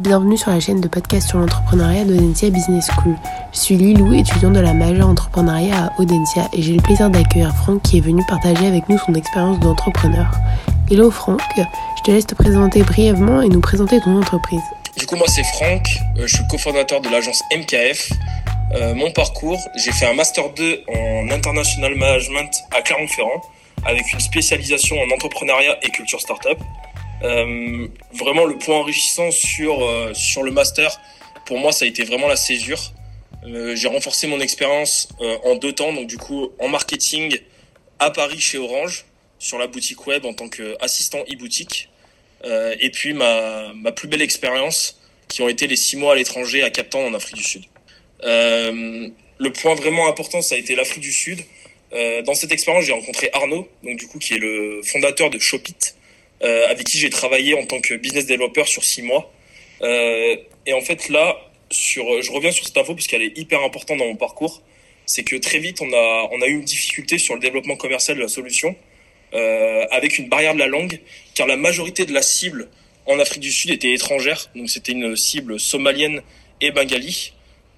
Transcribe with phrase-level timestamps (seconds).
[0.00, 3.14] Bienvenue sur la chaîne de podcast sur l'entrepreneuriat d'Audencia Business School.
[3.52, 7.54] Je suis Lilou, étudiante de la majeure entrepreneuriat à Audencia et j'ai le plaisir d'accueillir
[7.54, 10.32] Franck qui est venu partager avec nous son expérience d'entrepreneur.
[10.90, 14.64] Hello Franck, je te laisse te présenter brièvement et nous présenter ton entreprise.
[14.96, 15.86] Du coup moi c'est Franck,
[16.18, 18.10] euh, je suis cofondateur de l'agence MKF.
[18.74, 23.42] Euh, mon parcours, j'ai fait un master 2 en international management à Clermont-Ferrand
[23.86, 26.58] avec une spécialisation en entrepreneuriat et culture startup.
[27.24, 31.00] Euh, vraiment, le point enrichissant sur, euh, sur le master,
[31.46, 32.92] pour moi, ça a été vraiment la césure.
[33.46, 35.08] Euh, j'ai renforcé mon expérience
[35.44, 37.38] en deux temps, donc du coup, en marketing
[37.98, 39.06] à Paris chez Orange,
[39.38, 41.88] sur la boutique web en tant qu'assistant e-boutique.
[42.44, 46.62] et puis, ma, ma plus belle expérience, qui ont été les six mois à l'étranger
[46.62, 47.64] à Cap en Afrique du Sud.
[48.22, 51.40] le point vraiment important, ça a été l'Afrique du Sud.
[52.24, 55.94] dans cette expérience, j'ai rencontré Arnaud, donc du coup, qui est le fondateur de Shopit,
[56.44, 59.32] euh, avec qui j'ai travaillé en tant que business developer sur six mois.
[59.82, 61.38] Euh, et en fait, là,
[61.70, 64.62] sur, je reviens sur cette info parce qu'elle est hyper importante dans mon parcours.
[65.06, 68.18] C'est que très vite, on a, on a eu une difficulté sur le développement commercial
[68.18, 68.76] de la solution
[69.32, 71.00] euh, avec une barrière de la langue,
[71.34, 72.68] car la majorité de la cible
[73.06, 74.50] en Afrique du Sud était étrangère.
[74.54, 76.22] Donc, c'était une cible somalienne
[76.60, 77.32] et bengali.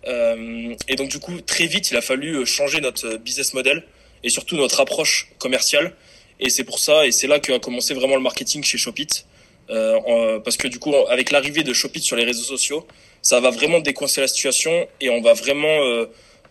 [0.07, 3.85] Et donc, du coup, très vite, il a fallu changer notre business model
[4.23, 5.95] et surtout notre approche commerciale
[6.41, 9.25] et c'est pour ça, et c'est là qu'a commencé vraiment le marketing chez Shopit.
[9.69, 12.87] Euh, parce que du coup, avec l'arrivée de Shopit sur les réseaux sociaux,
[13.23, 16.07] ça va vraiment décoincer la situation et on va vraiment euh,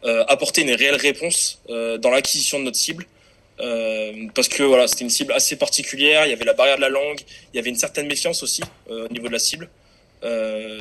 [0.05, 3.05] euh, apporter une réelle réponse euh, dans l'acquisition de notre cible.
[3.59, 6.27] Euh, parce que voilà, c'était une cible assez particulière.
[6.27, 7.21] Il y avait la barrière de la langue,
[7.53, 9.69] il y avait une certaine méfiance aussi au niveau de la cible.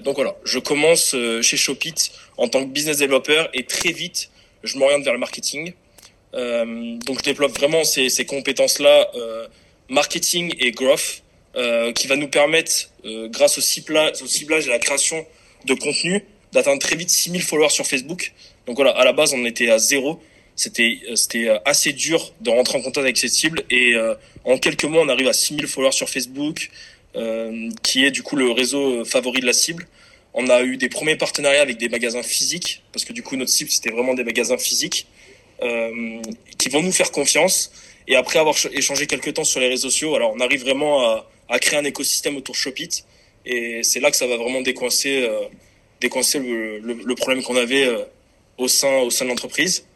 [0.02, 1.94] donc voilà, je commence chez Shopit
[2.36, 4.30] en tant que business developer et très vite,
[4.62, 5.72] je m'oriente vers le marketing.
[6.34, 9.46] Euh, donc je développe vraiment ces, ces compétences-là, euh,
[9.88, 11.22] marketing et growth,
[11.56, 15.24] euh, qui va nous permettre, grâce au ciblage, et à la création
[15.66, 18.32] de contenu, d'atteindre très vite 6000 followers sur Facebook.
[18.66, 20.20] Donc voilà, à la base, on était à zéro.
[20.56, 21.00] C'était
[21.64, 23.94] assez dur de rentrer en contact avec cette cible et
[24.44, 26.70] en quelques mois, on arrive à 6000 followers sur Facebook,
[27.83, 29.86] qui est du coup le réseau favori de la cible.
[30.33, 33.50] On a eu des premiers partenariats avec des magasins physiques parce que du coup notre
[33.50, 35.06] cible c'était vraiment des magasins physiques.
[35.63, 36.20] Euh,
[36.59, 37.70] qui vont nous faire confiance.
[38.09, 41.31] Et après avoir échangé quelques temps sur les réseaux sociaux, alors on arrive vraiment à,
[41.48, 43.05] à créer un écosystème autour Shopit.
[43.47, 45.42] Et c'est là que ça va vraiment décoincer, euh,
[46.01, 48.03] décoincer le, le, le problème qu'on avait euh,
[48.59, 49.87] au sein, au sein de l'entreprise.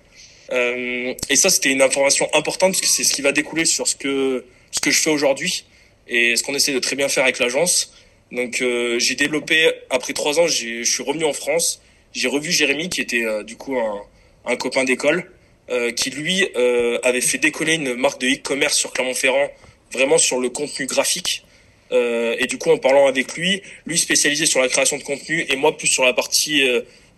[0.53, 3.89] Euh, et ça, c'était une information importante parce que c'est ce qui va découler sur
[3.89, 5.65] ce que, ce que je fais aujourd'hui
[6.07, 7.93] et ce qu'on essaie de très bien faire avec l'agence.
[8.31, 11.83] Donc, euh, j'ai développé, après trois ans, je suis revenu en France.
[12.13, 14.01] J'ai revu Jérémy, qui était du coup un,
[14.47, 15.31] un copain d'école.
[15.71, 19.49] Euh, qui lui euh, avait fait décoller une marque de e-commerce sur Clermont-Ferrand,
[19.93, 21.45] vraiment sur le contenu graphique.
[21.93, 25.45] Euh, et du coup, en parlant avec lui, lui spécialisé sur la création de contenu
[25.47, 26.63] et moi plus sur la partie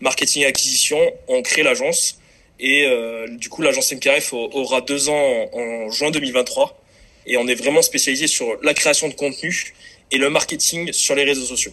[0.00, 2.18] marketing et acquisition, on crée l'agence.
[2.58, 2.86] Et
[3.28, 6.76] du coup, l'agence MKF aura deux ans en, juin 2023.
[7.26, 9.74] Et on est vraiment spécialisé sur la création de contenu
[10.10, 11.72] et le marketing sur les réseaux sociaux.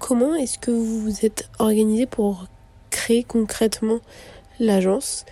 [0.00, 2.46] Comment est-ce que vous vous êtes organisé pour
[2.90, 4.00] créer concrètement
[4.58, 5.24] l'agence?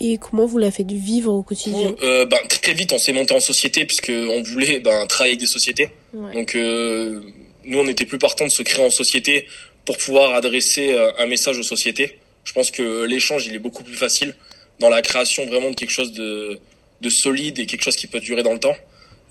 [0.00, 3.34] Et comment vous la faites vivre au quotidien euh, ben, Très vite, on s'est monté
[3.34, 5.90] en société puisqu'on voulait ben, travailler avec des sociétés.
[6.14, 6.32] Ouais.
[6.32, 7.20] Donc, euh,
[7.64, 9.46] nous, on était plus partant de se créer en société
[9.84, 12.18] pour pouvoir adresser euh, un message aux sociétés.
[12.44, 14.34] Je pense que l'échange, il est beaucoup plus facile
[14.78, 16.58] dans la création vraiment de quelque chose de,
[17.00, 18.76] de solide et quelque chose qui peut durer dans le temps.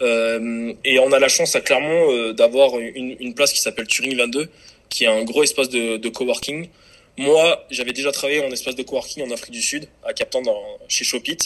[0.01, 3.87] Euh, et on a la chance à Clermont euh, d'avoir une, une, place qui s'appelle
[3.87, 4.47] Turing 22,
[4.89, 6.69] qui est un gros espace de, de coworking
[7.19, 10.45] moi, j'avais déjà travaillé en espace de coworking en Afrique du Sud, à Cap Town,
[10.87, 11.37] chez Shopit.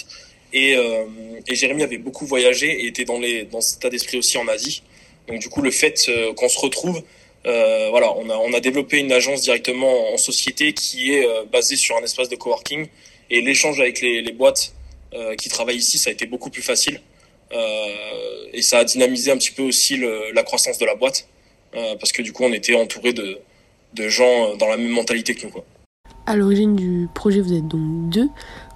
[0.53, 1.05] Et, euh,
[1.47, 4.47] et, Jérémy avait beaucoup voyagé et était dans, les, dans cet état d'esprit aussi en
[4.47, 4.83] Asie.
[5.27, 7.01] Donc du coup, le fait euh, qu'on se retrouve,
[7.47, 11.43] euh, voilà, on a, on a développé une agence directement en société qui est euh,
[11.51, 12.87] basée sur un espace de coworking.
[13.31, 14.73] Et l'échange avec les, les boîtes
[15.15, 17.01] euh, qui travaillent ici, ça a été beaucoup plus facile.
[18.53, 21.27] et ça a dynamisé un petit peu aussi le, la croissance de la boîte.
[21.99, 23.39] parce que du coup, on était entouré de,
[23.95, 25.51] de gens dans la même mentalité que nous.
[25.51, 25.65] Quoi.
[26.25, 28.29] À l'origine du projet, vous êtes donc deux.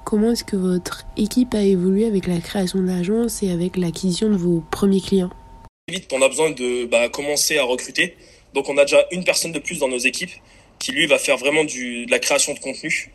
[0.06, 4.30] Comment est-ce que votre équipe a évolué avec la création de l'agence et avec l'acquisition
[4.30, 5.30] de vos premiers clients?
[5.90, 8.16] Vite, on a besoin de bah, commencer à recruter.
[8.54, 10.32] Donc, on a déjà une personne de plus dans nos équipes
[10.80, 13.12] qui, lui, va faire vraiment du, de la création de contenu.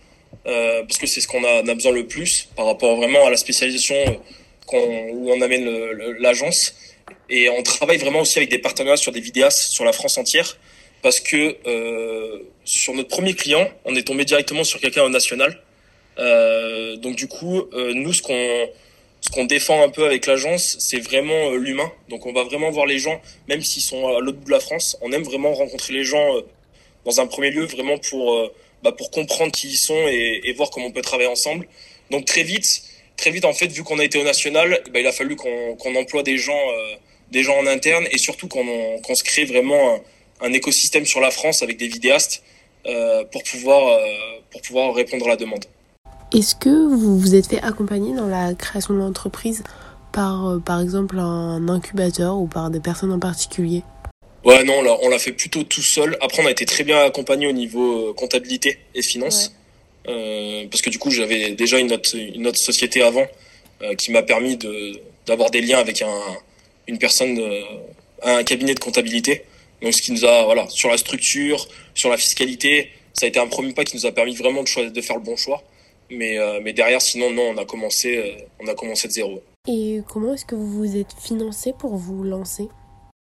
[0.47, 3.31] Euh, parce que c'est ce qu'on a, a, besoin le plus par rapport vraiment à
[3.31, 3.95] la spécialisation
[4.73, 5.67] on, où on amène
[6.19, 6.75] l'agence.
[7.29, 10.57] Et on travaille vraiment aussi avec des partenariats sur des vidéastes sur la France entière
[11.03, 15.61] parce que euh, sur notre premier client, on est tombé directement sur quelqu'un au national.
[16.19, 18.69] Euh, donc du coup, euh, nous, ce qu'on
[19.21, 21.91] ce qu'on défend un peu avec l'agence, c'est vraiment euh, l'humain.
[22.09, 24.61] Donc on va vraiment voir les gens, même s'ils sont à l'autre bout de la
[24.61, 24.97] France.
[25.01, 26.41] On aime vraiment rencontrer les gens
[27.05, 28.51] dans un premier lieu vraiment pour
[28.83, 31.69] bah, pour comprendre qui ils sont et, et, voir comment on peut travailler ensemble.
[32.11, 32.83] Donc très vite,
[33.17, 35.77] très vite en fait, vu qu'on a été au national, bah, il a fallu qu'on
[35.77, 36.95] qu'on emploie des gens, euh,
[37.31, 40.01] des gens en interne et surtout qu'on qu'on se crée vraiment un,
[40.43, 42.43] un, écosystème sur la France avec des vidéastes
[42.87, 44.07] euh, pour pouvoir euh,
[44.51, 45.65] pour pouvoir répondre à la demande.
[46.35, 49.63] Est-ce que vous vous êtes fait accompagner dans la création de l'entreprise
[50.13, 53.83] par euh, par exemple un incubateur ou par des personnes en particulier?
[54.45, 56.17] Ouais, non, on l'a fait plutôt tout seul.
[56.21, 59.53] Après, on a été très bien accompagné au niveau comptabilité et finance.
[60.09, 63.27] Euh, parce que du coup, j'avais déjà une autre, une autre société avant
[63.83, 64.59] euh, qui m'a permis
[65.27, 66.21] d'avoir des liens avec un,
[66.89, 67.41] une personne,
[68.23, 69.45] un cabinet de comptabilité.
[69.83, 73.39] Donc, ce qui nous a, voilà, sur la structure, sur la fiscalité, ça a été
[73.39, 75.63] un premier pas qui nous a permis vraiment de, choisir, de faire le bon choix.
[76.11, 79.43] Mais, euh, mais derrière, sinon, non, on a commencé, on a commencé de zéro.
[79.69, 82.65] Et comment est-ce que vous vous êtes financé pour vous lancer?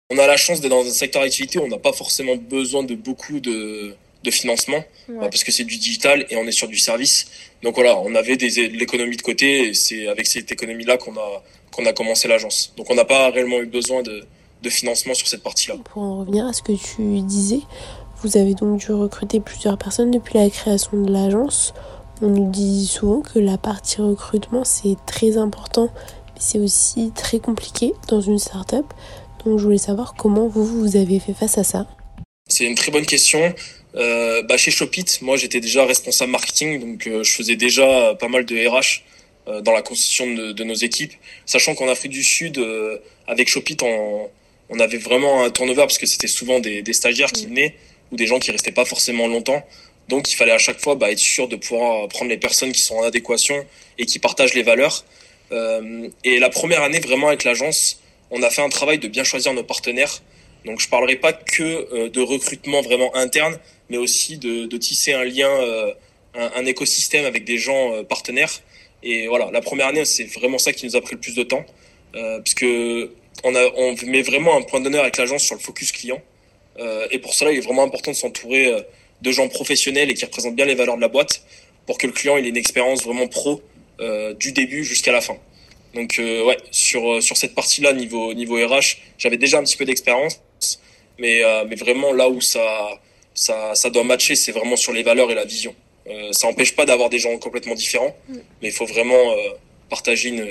[0.09, 2.83] On a la chance d'être dans un secteur d'activité où on n'a pas forcément besoin
[2.83, 5.29] de beaucoup de, de financement ouais.
[5.29, 7.27] parce que c'est du digital et on est sur du service.
[7.61, 11.15] Donc voilà, on avait des, de l'économie de côté et c'est avec cette économie-là qu'on
[11.15, 12.73] a, qu'on a commencé l'agence.
[12.75, 14.23] Donc on n'a pas réellement eu besoin de,
[14.61, 15.75] de financement sur cette partie-là.
[15.83, 17.61] Pour en revenir à ce que tu disais,
[18.21, 21.73] vous avez donc dû recruter plusieurs personnes depuis la création de l'agence.
[22.21, 25.89] On nous dit souvent que la partie recrutement c'est très important,
[26.35, 28.85] mais c'est aussi très compliqué dans une startup.
[29.45, 31.87] Donc je voulais savoir comment vous, vous avez fait face à ça.
[32.47, 33.53] C'est une très bonne question.
[33.95, 38.27] Euh, bah chez Shopit, moi j'étais déjà responsable marketing, donc euh, je faisais déjà pas
[38.27, 39.03] mal de RH
[39.49, 41.13] euh, dans la constitution de, de, nos équipes,
[41.45, 44.29] sachant qu'en Afrique du Sud, euh, avec Shopit, on,
[44.69, 47.75] on, avait vraiment un turnover parce que c'était souvent des, des stagiaires qui venaient
[48.11, 49.63] ou des gens qui restaient pas forcément longtemps.
[50.07, 52.81] Donc il fallait à chaque fois bah, être sûr de pouvoir prendre les personnes qui
[52.81, 53.65] sont en adéquation
[53.97, 55.05] et qui partagent les valeurs.
[55.51, 58.01] Euh, et la première année vraiment avec l'agence,
[58.31, 60.21] on a fait un travail de bien choisir nos partenaires.
[60.65, 61.63] Donc je parlerai pas que
[61.93, 63.57] euh, de recrutement vraiment interne,
[63.89, 65.93] mais aussi de, de tisser un lien, euh,
[66.35, 68.51] un, un, écosystème avec des gens euh, partenaires.
[69.03, 71.43] Et voilà, la première année, c'est vraiment ça qui nous a pris le plus de
[71.43, 71.65] temps,
[72.43, 72.65] puisque
[73.43, 76.21] on, a, on met vraiment un point d'honneur avec l'agence sur le focus client.
[77.11, 78.73] et pour cela, il est vraiment important de s'entourer
[79.21, 81.43] de gens professionnels et qui représentent bien les valeurs de la boîte,
[81.85, 83.61] pour que le client il ait une expérience vraiment pro
[84.39, 85.37] du début jusqu'à la fin.
[85.93, 89.85] Donc euh, ouais, sur sur cette partie-là niveau niveau RH, j'avais déjà un petit peu
[89.85, 90.39] d'expérience,
[91.17, 92.99] mais euh, mais vraiment là où ça
[93.33, 95.75] ça ça doit matcher, c'est vraiment sur les valeurs et la vision.
[96.07, 98.37] Euh, ça empêche pas d'avoir des gens complètement différents, mm.
[98.61, 99.49] mais il faut vraiment euh,
[99.89, 100.47] partager une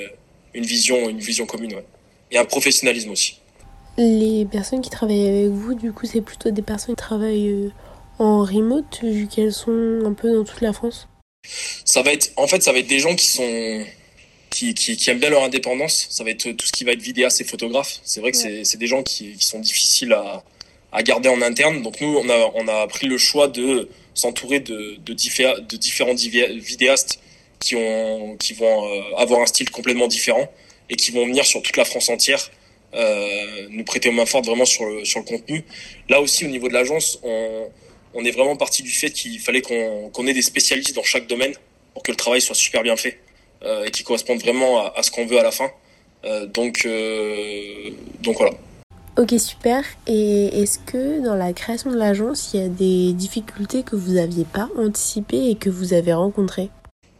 [0.54, 1.84] une vision une vision commune ouais.
[2.30, 3.38] Et un professionnalisme aussi.
[3.96, 7.70] Les personnes qui travaillent avec vous, du coup, c'est plutôt des personnes qui travaillent euh,
[8.18, 11.08] en remote vu qu'elles sont un peu dans toute la France?
[11.84, 13.84] Ça va être en fait ça va être des gens qui sont
[14.50, 16.06] qui, qui, qui, aiment bien leur indépendance.
[16.10, 18.00] Ça va être tout ce qui va être vidéaste et photographe.
[18.02, 18.64] C'est vrai que ouais.
[18.64, 20.42] c'est des gens qui, qui, sont difficiles à,
[20.90, 21.82] à garder en interne.
[21.82, 25.76] Donc nous, on a, on a pris le choix de s'entourer de, de, diffé de
[25.76, 27.20] différents vidéastes
[27.60, 30.50] qui, ont, qui vont euh, avoir un style complètement différent
[30.90, 32.50] et qui vont venir sur toute la France entière
[32.94, 35.64] euh, nous prêter main forte vraiment sur le, sur le contenu.
[36.08, 37.68] Là aussi, au niveau de l'agence, on,
[38.14, 41.26] on est vraiment parti du fait qu'il fallait qu'on qu ait des spécialistes dans chaque
[41.26, 41.54] domaine
[41.92, 43.18] pour que le travail soit super bien fait
[43.62, 45.70] euh, et qui correspondent vraiment à, à ce qu'on veut à la fin.
[46.24, 48.52] Euh, donc, euh, donc voilà.
[49.18, 49.84] Ok, super.
[50.06, 54.12] Et est-ce que dans la création de l'agence, il y a des difficultés que vous
[54.12, 56.70] n'aviez pas anticipées et que vous avez rencontrées?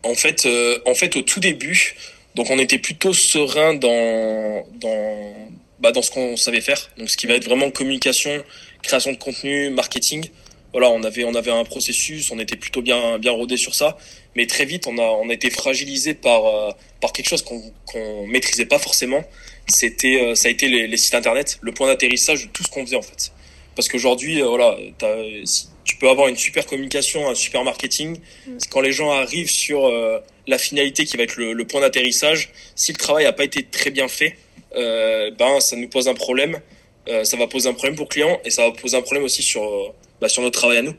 [0.04, 1.97] En fait, euh, en fait, au tout début,
[2.38, 5.35] donc on était plutôt serein dans, dans,
[5.80, 6.88] bah, dans ce qu'on savait faire.
[6.97, 8.45] Donc ce qui va être vraiment communication,
[8.80, 10.25] création de contenu, marketing.
[10.71, 13.99] Voilà, on avait, on avait un processus, on était plutôt bien, bien rodé sur ça.
[14.37, 17.61] Mais très vite, on a, on a été fragilisé par, euh, par quelque chose qu'on
[17.87, 19.25] qu'on maîtrisait pas forcément.
[19.66, 22.87] C'était, euh, ça a été les, sites internet, le point d'atterrissage de tout ce qu'on
[22.87, 23.33] faisait en fait.
[23.75, 24.76] Parce qu'aujourd'hui, euh, voilà,
[25.45, 28.18] si tu peux avoir une super communication, un super marketing.
[28.18, 28.59] Mmh.
[28.71, 32.50] Quand les gens arrivent sur euh, la finalité qui va être le, le point d'atterrissage,
[32.76, 34.37] si le travail n'a pas été très bien fait,
[34.76, 36.61] euh, ben ça nous pose un problème.
[37.09, 39.25] Euh, ça va poser un problème pour le client et ça va poser un problème
[39.25, 40.95] aussi sur, bah, sur notre travail à nous.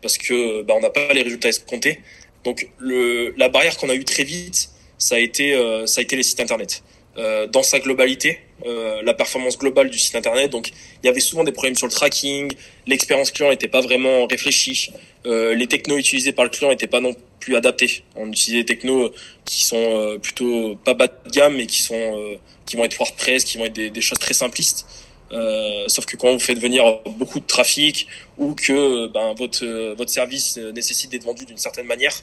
[0.00, 2.00] Parce que bah, on n'a pas les résultats escomptés.
[2.42, 6.02] Donc le, la barrière qu'on a eue très vite, ça a été, euh, ça a
[6.02, 6.82] été les sites internet.
[7.18, 10.50] Euh, dans sa globalité, euh, la performance globale du site internet.
[10.50, 10.70] Donc,
[11.02, 12.52] il y avait souvent des problèmes sur le tracking,
[12.86, 14.90] l'expérience client n'était pas vraiment réfléchie,
[15.26, 18.04] euh, les technos utilisés par le client n'étaient pas non plus adaptés.
[18.16, 19.12] On utilisait des technos
[19.44, 22.96] qui sont euh, plutôt pas bas de gamme, mais qui sont euh, qui vont être
[22.96, 24.86] WordPress, qui vont être des, des choses très simplistes.
[25.32, 26.84] Euh, sauf que quand vous faites venir
[27.16, 32.14] beaucoup de trafic ou que ben, votre votre service nécessite d'être vendu d'une certaine manière,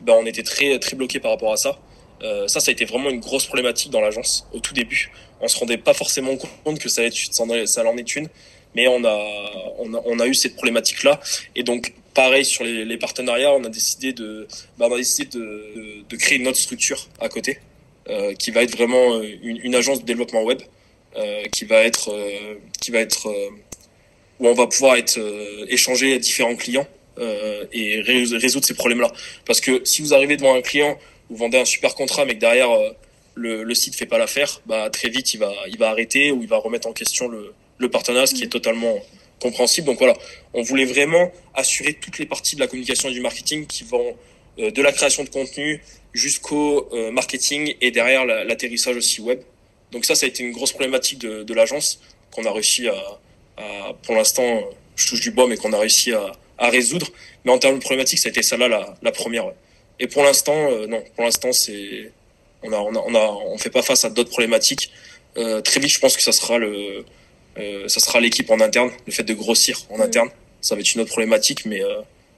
[0.00, 1.78] ben, on était très très bloqué par rapport à ça.
[2.22, 5.10] Euh, ça, ça a été vraiment une grosse problématique dans l'agence au tout début.
[5.40, 8.28] On se rendait pas forcément compte que ça allait, ça en est une,
[8.74, 9.18] mais on a,
[9.78, 11.20] on a, on a eu cette problématique-là.
[11.54, 14.48] Et donc, pareil sur les, les, partenariats, on a décidé de,
[14.78, 17.60] bah, on a décidé de, de, créer une autre structure à côté,
[18.08, 20.60] euh, qui va être vraiment une, une, agence de développement web,
[21.16, 23.48] euh, qui va être, euh, qui va être euh,
[24.38, 25.18] où on va pouvoir être
[25.68, 26.86] échanger à différents clients
[27.72, 29.10] et résoudre ces problèmes-là.
[29.44, 30.96] Parce que si vous arrivez devant un client,
[31.30, 32.70] vous vendez un super contrat, mais que derrière
[33.34, 36.42] le, le site fait pas l'affaire, bah très vite il va, il va arrêter ou
[36.42, 38.98] il va remettre en question le, le partenariat, ce qui est totalement
[39.40, 39.86] compréhensible.
[39.86, 40.14] Donc voilà,
[40.54, 44.16] on voulait vraiment assurer toutes les parties de la communication et du marketing qui vont
[44.58, 45.82] euh, de la création de contenu
[46.12, 49.40] jusqu'au euh, marketing et derrière l'atterrissage aussi web.
[49.92, 52.96] Donc ça, ça a été une grosse problématique de, de l'agence qu'on a réussi à,
[53.56, 54.64] à pour l'instant,
[54.96, 57.08] je touche du bois, mais qu'on a réussi à, à, résoudre.
[57.44, 59.46] Mais en termes de problématique, ça a été celle-là la, la, première.
[60.00, 62.12] Et pour l'instant, euh, non, pour l'instant, c'est
[62.62, 64.90] on a, on a, on a, on fait pas face à d'autres problématiques.
[65.36, 67.04] Euh, très vite, je pense que ça sera le,
[67.58, 70.02] euh, ça sera l'équipe en interne, le fait de grossir en mm.
[70.02, 70.28] interne.
[70.60, 71.80] Ça va être une autre problématique, mais,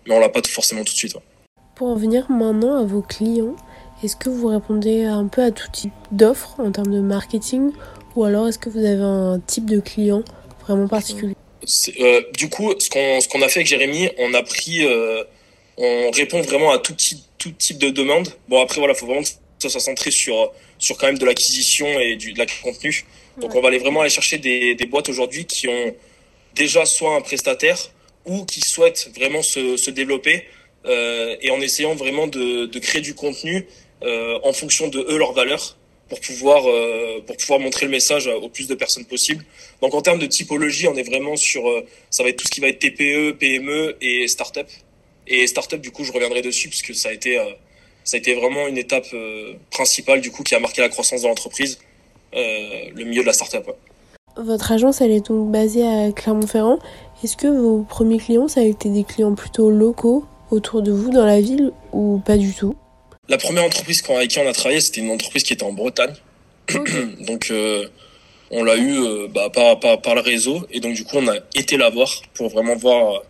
[0.07, 1.17] mais on l'a pas forcément tout de suite.
[1.75, 3.57] Pour en venir maintenant à vos clients,
[4.05, 7.73] est-ce que vous répondez un peu à tout type d'offres en termes de marketing
[8.15, 10.23] ou alors est-ce que vous avez un type de client
[10.61, 11.35] vraiment particulier?
[12.35, 14.87] Du coup, ce qu'on ce qu'on a fait avec Jérémy, on a pris,
[15.79, 18.29] on répond vraiment à tout type tout type de demande.
[18.49, 19.29] Bon après voilà, faut vraiment que
[19.59, 23.05] ça soit centré sur sur quand même de l'acquisition et du de la contenu.
[23.39, 25.95] Donc on va aller vraiment aller chercher des, des boîtes aujourd'hui qui ont
[26.55, 27.79] déjà soit un prestataire
[28.27, 30.45] ou qui souhaitent vraiment se, se développer
[30.85, 33.67] euh, et en essayant vraiment de, de créer du contenu
[34.03, 35.77] euh, en fonction de eux leurs valeurs
[36.11, 39.45] pour pouvoir euh, pour pouvoir montrer le message au plus de personnes possible.
[39.81, 42.51] Donc en termes de typologie, on est vraiment sur euh, ça va être tout ce
[42.51, 44.67] qui va être TPE, PME et startup.
[45.31, 47.45] Et startup du coup, je reviendrai dessus parce que ça a été euh,
[48.05, 51.23] ça a été vraiment une étape euh, principale du coup qui a marqué la croissance
[51.23, 51.79] de l'entreprise
[52.35, 53.67] euh, le milieu de la startup.
[53.67, 53.75] Ouais.
[54.37, 56.79] Votre agence, elle est donc basée à Clermont-Ferrand.
[57.25, 61.11] Est-ce que vos premiers clients, ça a été des clients plutôt locaux autour de vous
[61.11, 62.77] dans la ville ou pas du tout?
[63.29, 66.15] La première entreprise avec qui on a travaillé, c'était une entreprise qui était en Bretagne.
[67.21, 67.87] donc euh,
[68.51, 71.27] on l'a eu euh, bah, par, par, par, le réseau et donc du coup on
[71.27, 73.23] a été la voir pour vraiment voir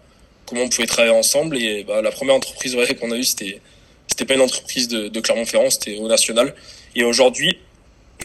[0.50, 3.60] comment on pouvait travailler ensemble et bah, la première entreprise ouais, qu'on a eue c'était
[4.06, 6.54] c'était pas une entreprise de, de Clermont-Ferrand c'était au national
[6.94, 7.58] et aujourd'hui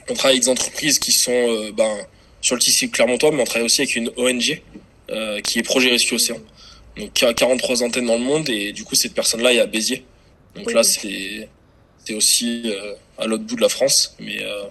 [0.10, 2.06] on travaille avec des entreprises qui sont euh, ben,
[2.46, 4.62] sur le tissu clermontois, mais on travaille aussi avec une ONG
[5.10, 6.38] euh, qui est Projet Rescue Océan.
[6.96, 9.66] Donc, qui a 43 antennes dans le monde, et du coup, cette personne-là est à
[9.66, 10.06] Béziers.
[10.56, 11.50] Donc là, c'est
[12.12, 14.64] aussi euh, à l'autre bout de la France, mais euh,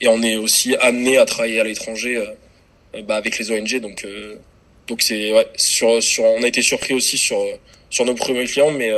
[0.00, 3.80] et on est aussi amené à travailler à l'étranger euh, bah, avec les ONG.
[3.80, 4.36] Donc, euh,
[4.92, 7.38] donc c'est ouais, sur, sur, on a été surpris aussi sur
[7.88, 8.90] sur nos premiers clients, mais,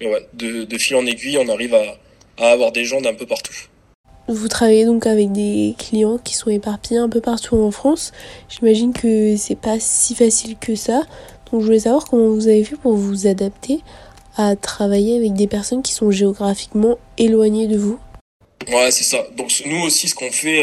[0.00, 1.96] mais ouais, de, de fil en aiguille, on arrive à,
[2.36, 3.54] à avoir des gens d'un peu partout.
[4.28, 8.12] Vous travaillez donc avec des clients qui sont éparpillés un peu partout en France.
[8.48, 11.02] J'imagine que c'est pas si facile que ça.
[11.50, 13.80] Donc je voulais savoir comment vous avez fait pour vous adapter
[14.36, 17.98] à travailler avec des personnes qui sont géographiquement éloignées de vous.
[18.70, 19.26] Ouais, c'est ça.
[19.36, 20.62] Donc nous aussi, ce qu'on fait,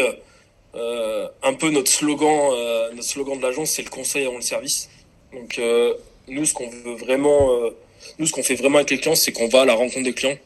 [0.76, 4.42] euh, un peu notre slogan, euh, notre slogan de l'agence, c'est le conseil avant le
[4.42, 4.90] service.
[5.34, 5.94] Donc euh,
[6.28, 7.70] nous, ce qu'on veut vraiment, euh,
[8.20, 10.14] nous, ce qu'on fait vraiment avec les clients, c'est qu'on va à la rencontre des
[10.14, 10.38] clients.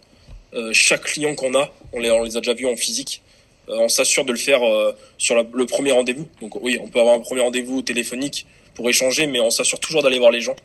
[0.53, 3.21] Euh, chaque client qu'on a, on les, on les a déjà vus en physique.
[3.69, 6.27] Euh, on s'assure de le faire euh, sur la, le premier rendez-vous.
[6.41, 8.45] Donc oui, on peut avoir un premier rendez-vous téléphonique
[8.75, 10.55] pour échanger, mais on s'assure toujours d'aller voir les gens,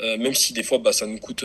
[0.00, 1.44] même si des fois bah, ça nous coûte,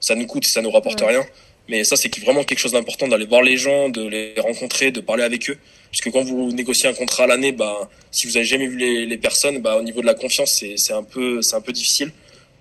[0.00, 1.08] ça nous coûte, ça nous rapporte ouais.
[1.08, 1.26] rien.
[1.68, 5.00] Mais ça, c'est vraiment quelque chose d'important d'aller voir les gens, de les rencontrer, de
[5.00, 5.58] parler avec eux.
[5.90, 8.76] Parce que quand vous négociez un contrat à l'année, bah, si vous avez jamais vu
[8.76, 11.72] les, les personnes, bah, au niveau de la confiance, c'est un peu, c'est un peu
[11.72, 12.12] difficile.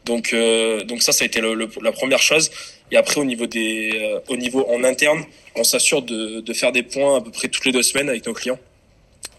[0.05, 2.51] Donc, euh, donc ça, ça a été le, le, la première chose.
[2.91, 5.23] Et après, au niveau des, euh, au niveau en interne,
[5.55, 8.25] on s'assure de, de faire des points à peu près toutes les deux semaines avec
[8.25, 8.59] nos clients.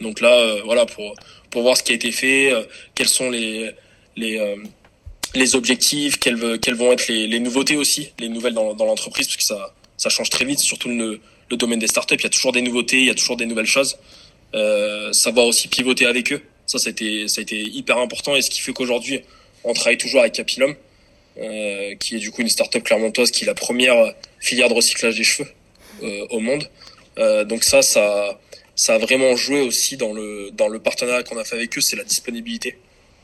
[0.00, 1.14] Donc là, euh, voilà, pour
[1.50, 3.70] pour voir ce qui a été fait, euh, quels sont les
[4.16, 4.56] les euh,
[5.36, 9.54] les objectifs, quelles, vont être les, nouveautés aussi, les nouvelles dans, l'entreprise, parce que
[9.96, 12.16] ça change très vite, surtout le, domaine des startups.
[12.18, 13.98] Il y a toujours des nouveautés, il y a toujours des nouvelles choses.
[14.54, 18.60] Euh, savoir aussi pivoter avec eux, ça, ça a été hyper important et ce qui
[18.60, 19.20] fait qu'aujourd'hui
[19.64, 20.74] on travaille toujours avec Capilum,
[21.38, 25.16] euh, qui est du coup une start-up clermontoise qui est la première filière de recyclage
[25.16, 25.48] des cheveux
[26.02, 26.68] euh, au monde.
[27.48, 28.38] Donc ça, ça,
[28.88, 32.78] a vraiment joué aussi dans le partenariat qu'on a fait avec eux, c'est la disponibilité.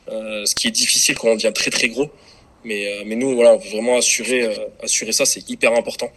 [0.09, 2.09] Euh, ce qui est difficile quand on devient très très gros,
[2.63, 6.11] mais euh, mais nous voilà, on veut vraiment assurer euh, assurer ça, c'est hyper important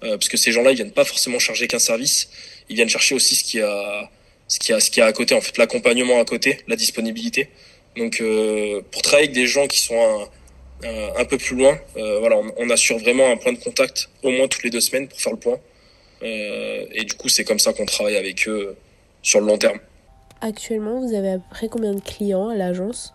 [0.00, 2.28] parce que ces gens-là, ils viennent pas forcément charger qu'un service,
[2.68, 4.10] ils viennent chercher aussi ce qui a
[4.48, 7.48] ce qui a ce qui a à côté en fait, l'accompagnement à côté, la disponibilité.
[7.96, 11.78] Donc euh, pour travailler avec des gens qui sont un, un, un peu plus loin,
[11.96, 14.80] euh, voilà, on, on, assure vraiment un point de contact au moins toutes les deux
[14.80, 15.58] semaines pour faire le point.
[16.22, 18.76] Euh, et du coup, c'est comme ça qu'on travaille avec eux
[19.22, 19.78] sur le long terme.
[20.40, 23.14] Actuellement, vous avez à peu près combien de clients à l'agence?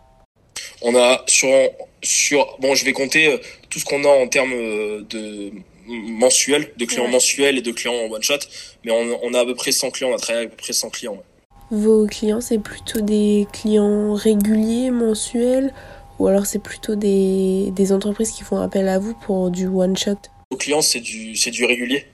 [0.81, 1.49] On a sur
[2.03, 5.51] sur bon, je vais compter tout ce qu'on a en termes de
[5.87, 8.39] mensuels, de clients mensuels et de clients en one shot,
[8.83, 10.63] mais on, on, a à peu près 100 clients, on a travaillé avec à peu
[10.63, 11.17] près 100 clients.
[11.71, 15.73] Vos clients, c'est plutôt des clients réguliers, mensuels,
[16.19, 19.97] ou alors c'est plutôt des, des entreprises qui font appel à vous pour du one
[19.97, 20.17] shot?
[20.51, 22.05] Nos clients, c'est du c'est du régulier.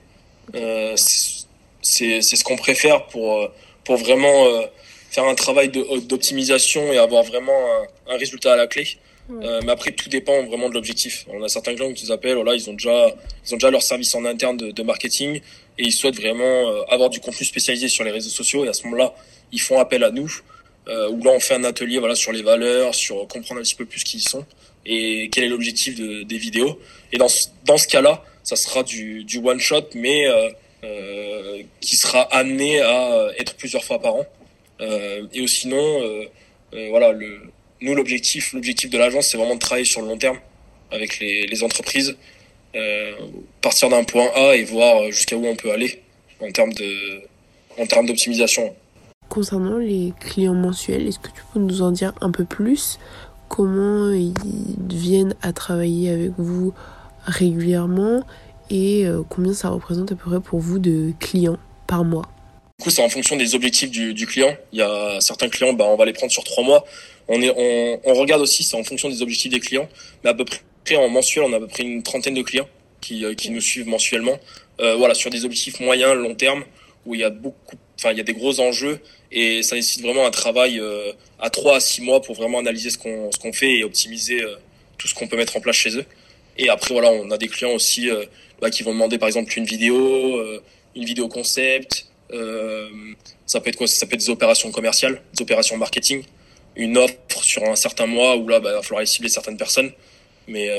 [0.54, 3.48] Euh, c'est ce qu'on préfère pour,
[3.84, 4.62] pour vraiment euh,
[5.10, 8.86] faire un travail d'optimisation et avoir vraiment un, résultat à la clé.
[9.30, 11.24] Euh, mais après, tout dépend vraiment de l'objectif.
[11.28, 13.14] On a certains clients qui nous appellent, voilà, ils ont déjà,
[13.46, 15.40] ils ont déjà leur service en interne de, de marketing
[15.78, 18.64] et ils souhaitent vraiment avoir du contenu spécialisé sur les réseaux sociaux.
[18.66, 19.14] Et à ce moment-là,
[19.50, 20.30] ils font appel à nous.
[20.86, 23.74] Euh, où là, on fait un atelier, voilà, sur les valeurs, sur comprendre un petit
[23.74, 24.44] peu plus qui ils sont
[24.84, 26.78] et quel est l'objectif de, des vidéos.
[27.10, 30.50] Et dans ce, dans ce cas-là, ça sera du, du one shot, mais euh,
[30.84, 34.26] euh, qui sera amené à être plusieurs fois par an.
[34.82, 36.26] Euh, et sinon, euh,
[36.90, 37.40] voilà, le,
[37.84, 40.38] nous l'objectif, l'objectif de l'agence, c'est vraiment de travailler sur le long terme
[40.90, 42.16] avec les, entreprises,
[43.60, 46.02] partir d'un point A et voir jusqu'à où on peut aller
[46.40, 48.74] en termes d'optimisation.
[49.28, 52.98] Concernant les clients mensuels, est-ce que tu peux nous en dire un peu plus?
[53.48, 54.34] Comment ils
[54.88, 56.72] viennent à travailler avec vous
[57.26, 58.24] régulièrement?
[58.70, 62.26] Et euh, combien ça représente à peu près pour vous de clients par mois?
[62.84, 64.56] Coup, c'est en fonction des objectifs du, du, client.
[64.72, 66.84] Il y a certains clients, bah, on va les prendre sur trois mois.
[67.28, 69.88] On, est, on, on regarde aussi, c'est en fonction des objectifs des clients,
[70.22, 70.44] mais à peu
[70.84, 72.68] près en mensuel, on a à peu près une trentaine de clients
[73.00, 74.38] qui, euh, qui nous suivent mensuellement.
[74.80, 76.64] Euh, voilà, sur des objectifs moyens, long terme,
[77.06, 79.00] où il y a beaucoup, enfin il y a des gros enjeux
[79.30, 82.90] et ça nécessite vraiment un travail euh, à trois à six mois pour vraiment analyser
[82.90, 84.56] ce qu'on ce qu'on fait et optimiser euh,
[84.98, 86.04] tout ce qu'on peut mettre en place chez eux.
[86.56, 88.24] Et après voilà, on a des clients aussi euh,
[88.60, 90.40] bah, qui vont demander par exemple une vidéo,
[90.94, 92.06] une vidéo concept.
[93.46, 93.86] Ça peut être quoi?
[93.86, 96.22] Ça peut être des opérations commerciales, des opérations marketing,
[96.76, 99.90] une offre sur un certain mois où là, bah, il va falloir cibler certaines personnes.
[100.46, 100.70] Mais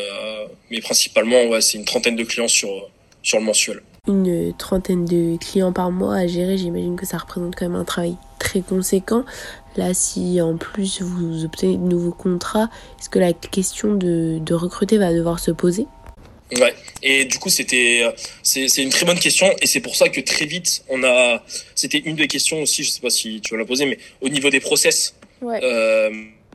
[0.69, 2.89] mais principalement, c'est une trentaine de clients sur
[3.33, 7.65] le mensuel une trentaine de clients par mois à gérer, j'imagine que ça représente quand
[7.65, 9.25] même un travail très conséquent.
[9.77, 14.97] Là, si en plus vous obtenez de nouveaux contrats, est-ce que la question de recruter
[14.97, 15.87] va devoir se poser?
[16.51, 18.03] Ouais, et du coup c'était
[18.43, 21.97] c'est une très bonne question et c'est pour ça que très vite on a c'était
[21.97, 24.49] une des questions aussi, je sais pas si tu vas la poser, mais au niveau
[24.49, 25.15] des process.
[25.41, 25.59] Ouais.
[25.63, 26.11] Euh,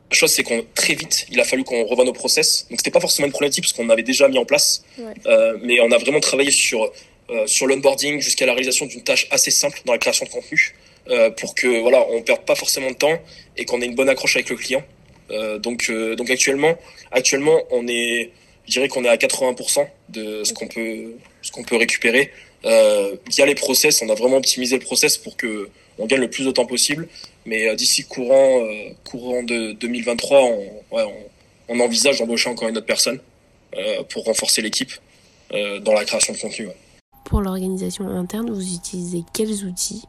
[0.09, 2.67] la chose, c'est qu'on très vite, il a fallu qu'on revoie nos process.
[2.69, 5.13] Donc, c'était pas forcément une problématique parce qu'on avait déjà mis en place, ouais.
[5.25, 6.91] euh, mais on a vraiment travaillé sur
[7.31, 10.75] euh, sur l'onboarding jusqu'à la réalisation d'une tâche assez simple dans la création de contenu
[11.09, 13.17] euh, pour que voilà on perde pas forcément de temps
[13.55, 14.83] et qu'on ait une bonne accroche avec le client.
[15.29, 16.75] Euh, donc donc actuellement
[17.09, 18.31] actuellement on est
[18.71, 22.31] je dirais qu'on est à 80% de ce qu'on peut ce qu'on peut récupérer
[22.63, 24.01] euh, via les process.
[24.01, 27.09] On a vraiment optimisé le process pour que on gagne le plus de temps possible.
[27.45, 28.65] Mais d'ici courant
[29.03, 30.59] courant de 2023, on,
[30.91, 33.19] ouais, on, on envisage d'embaucher encore une autre personne
[34.09, 34.91] pour renforcer l'équipe
[35.51, 36.67] dans la création de contenu.
[36.67, 36.75] Ouais
[37.31, 40.03] pour l'organisation interne, vous utilisez quels outils?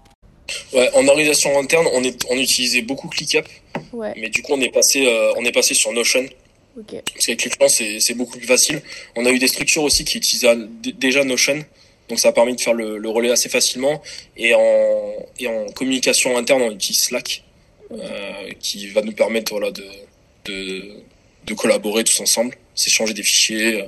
[0.73, 3.47] Ouais, en organisation interne, on, est, on utilisait beaucoup ClickUp.
[3.93, 4.13] Ouais.
[4.17, 6.27] Mais du coup, on est passé, euh, on est passé sur Notion.
[6.81, 7.03] Okay.
[7.13, 8.81] Parce qu'avec les c'est, c'est beaucoup plus facile.
[9.17, 10.57] On a eu des structures aussi qui utilisaient
[10.97, 11.65] déjà Notion.
[12.09, 14.03] Donc ça a permis de faire le, le, relais assez facilement.
[14.37, 17.45] Et en, et en communication interne, on utilise Slack,
[17.91, 18.03] okay.
[18.03, 19.85] euh, qui va nous permettre voilà, de,
[20.47, 20.95] de,
[21.47, 23.87] de collaborer tous ensemble, s'échanger des fichiers, euh,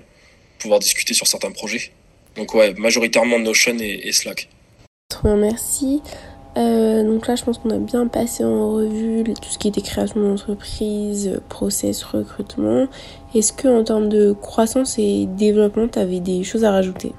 [0.58, 1.90] pouvoir discuter sur certains projets.
[2.36, 4.48] Donc ouais, majoritairement Notion et, et Slack.
[5.08, 6.00] Trop bien, merci.
[6.56, 9.80] Euh, donc là, je pense qu'on a bien passé en revue tout ce qui était
[9.80, 12.86] création d'entreprise, process, recrutement.
[13.34, 17.12] Est-ce que en termes de croissance et développement, tu avais des choses à rajouter?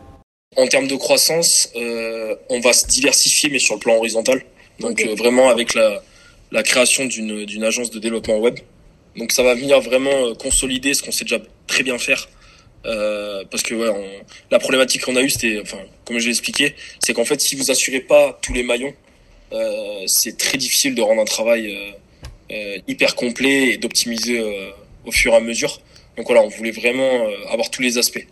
[0.56, 4.42] En termes de croissance, euh, on va se diversifier, mais sur le plan horizontal.
[4.80, 5.10] Donc okay.
[5.10, 6.02] euh, vraiment avec la,
[6.52, 8.60] la création d'une agence de développement web.
[9.18, 12.28] Donc ça va venir vraiment euh, consolider ce qu'on sait déjà très bien faire
[12.86, 14.06] euh, parce que ouais, on,
[14.52, 17.56] la problématique qu'on a eue, c'était, enfin, comme je l'ai expliqué, c'est qu'en fait, si
[17.56, 18.94] vous assurez pas tous les maillons,
[19.54, 21.92] euh, c'est très difficile de rendre un travail euh,
[22.52, 24.72] euh hyper complet et d'optimiser euh,
[25.06, 25.82] au fur et à mesure.
[26.18, 28.26] Donc voilà, on voulait vraiment avoir tous les aspects.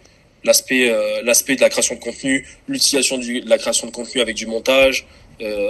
[0.46, 0.90] L'aspect,
[1.24, 5.06] l'aspect de la création de contenu, l'utilisation de la création de contenu avec du montage,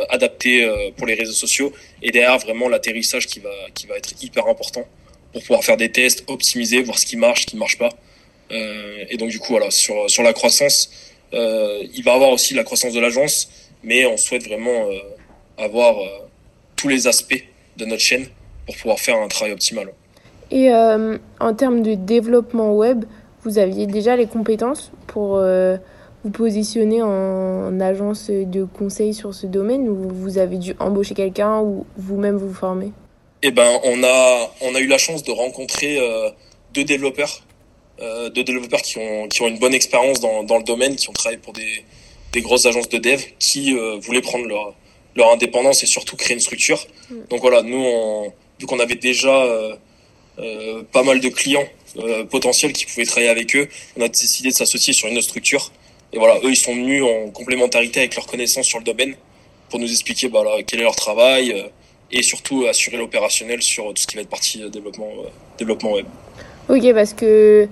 [0.10, 4.48] adapté pour les réseaux sociaux, et derrière vraiment l'atterrissage qui va, qui va être hyper
[4.48, 4.88] important
[5.32, 7.90] pour pouvoir faire des tests, optimiser, voir ce qui marche, ce qui marche pas.
[8.52, 10.92] Et donc du coup, voilà, sur, sur la croissance,
[11.34, 13.50] il va avoir aussi la croissance de l'agence,
[13.84, 15.00] mais on souhaite vraiment euh,
[15.64, 15.96] avoir
[16.76, 17.44] tous les aspects
[17.78, 18.26] de notre chaîne
[18.66, 19.94] pour pouvoir faire un travail optimal.
[20.52, 23.06] Et euh, en termes de développement web,
[23.44, 25.78] vous aviez déjà les compétences pour euh,
[26.24, 31.60] vous positionner en agence de conseil sur ce domaine ou vous avez dû embaucher quelqu'un
[31.60, 32.92] ou vous-même vous former
[33.42, 36.00] Eh ben, on a, on a eu la chance de rencontrer
[36.74, 37.42] deux développeurs,
[38.00, 41.14] deux développeurs qui ont, qui ont une bonne expérience dans, dans le domaine, qui ont
[41.14, 41.84] travaillé pour des,
[42.32, 44.74] des grosses agences de dev, qui voulaient prendre leur,
[45.16, 46.86] leur indépendance et surtout créer une structure.
[47.10, 47.16] Mm.
[47.30, 49.46] Donc voilà, nous, on, vu qu'on avait déjà
[50.92, 51.66] pas mal de clients
[52.32, 55.72] potentiels qui pouvaient travailler avec eux, on a décidé de s'associer sur une autre structure
[56.14, 59.16] et voilà, eux, ils sont venus en complémentarité avec leurs connaissances sur le domaine
[59.70, 61.68] pour nous expliquer bah, quel est leur travail euh,
[62.12, 65.94] et surtout assurer l'opérationnel sur tout ce qui va être partie euh, développement, euh, développement
[65.94, 66.06] web.
[66.70, 67.68] Ok, parce que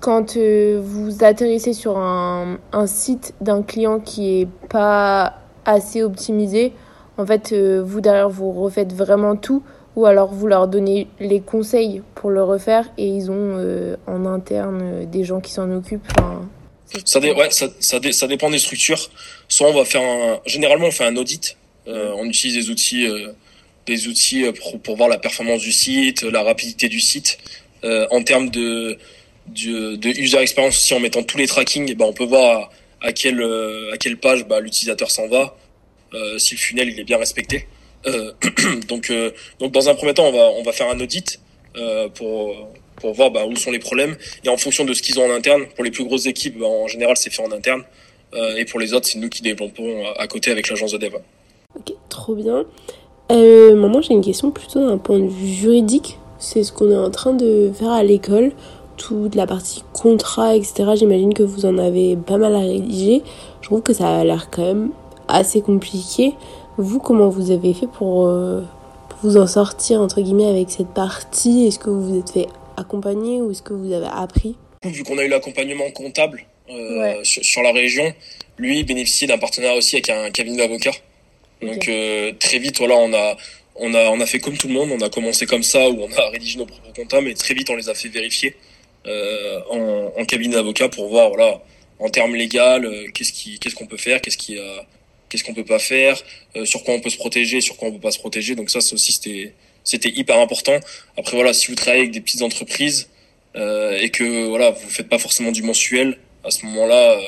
[0.00, 6.72] quand vous atterrissez sur un, un site d'un client qui est pas assez optimisé,
[7.18, 9.62] en fait, vous derrière, vous refaites vraiment tout
[9.94, 15.06] ou alors vous leur donnez les conseils pour le refaire et ils ont en interne
[15.06, 16.06] des gens qui s'en occupent.
[17.04, 19.10] Ça, ouais, ça, ça, ça, dépend des structures.
[19.48, 21.56] Soit on va faire un, généralement on fait un audit.
[21.88, 23.32] Euh, on utilise des outils, euh,
[23.86, 27.38] des outils euh, pour, pour, voir la performance du site, la rapidité du site.
[27.84, 28.98] Euh, en termes de,
[29.48, 33.12] de, de, user experience aussi, en mettant tous les tracking, bah, on peut voir à,
[33.12, 35.56] quelle, euh, à quelle page bah, l'utilisateur s'en va,
[36.14, 37.66] euh, si le funnel il est bien respecté.
[38.88, 39.12] donc,
[39.58, 41.40] donc dans un premier temps, on va, on va faire un audit
[42.14, 44.16] pour pour voir bah, où sont les problèmes.
[44.44, 46.66] Et en fonction de ce qu'ils ont en interne, pour les plus grosses équipes, bah,
[46.66, 47.84] en général, c'est fait en interne.
[48.34, 51.14] Euh, et pour les autres, c'est nous qui développons à côté avec l'agence de dev.
[51.74, 52.64] Ok, trop bien.
[53.30, 56.18] Euh, maintenant, j'ai une question plutôt d'un point de vue juridique.
[56.38, 58.52] C'est ce qu'on est en train de faire à l'école.
[58.96, 60.84] Toute la partie contrat, etc.
[60.96, 63.22] J'imagine que vous en avez pas mal à rédiger.
[63.60, 64.90] Je trouve que ça a l'air quand même
[65.28, 66.32] assez compliqué.
[66.78, 68.62] Vous, comment vous avez fait pour, euh,
[69.08, 71.66] pour vous en sortir, entre guillemets, avec cette partie?
[71.66, 74.56] Est-ce que vous vous êtes fait accompagné ou est-ce que vous avez appris?
[74.84, 78.12] Vu qu'on a eu l'accompagnement comptable euh, sur, la région,
[78.58, 80.94] lui bénéficiait d'un partenariat aussi avec un cabinet d'avocats.
[81.62, 83.36] Donc euh, très vite, voilà, on a,
[83.76, 84.90] on a, on a fait comme tout le monde.
[84.92, 87.70] On a commencé comme ça où on a rédigé nos propres comptables, mais très vite
[87.70, 88.54] on les a fait vérifier
[89.06, 91.62] euh, en, en, cabinet d'avocats pour voir, voilà,
[91.98, 94.58] en termes légal, euh, qu'est-ce qui, qu'est-ce qu'on peut faire, qu'est-ce qui,
[95.28, 96.20] qu'est-ce qu'on peut pas faire,
[96.64, 98.54] sur quoi on peut se protéger, sur quoi on peut pas se protéger.
[98.54, 99.54] Donc ça, c'est aussi c'était
[99.86, 100.78] c'était hyper important.
[101.16, 103.08] Après voilà, si vous travaillez avec des petites entreprises
[103.54, 107.22] euh, et que voilà, vous faites pas forcément du mensuel, à ce moment-là, euh,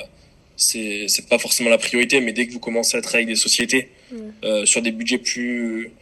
[0.56, 2.20] c'est c'est pas forcément la priorité.
[2.20, 4.16] Mais dès que vous commencez à travailler avec des sociétés mm.
[4.44, 5.92] euh, sur des budgets plus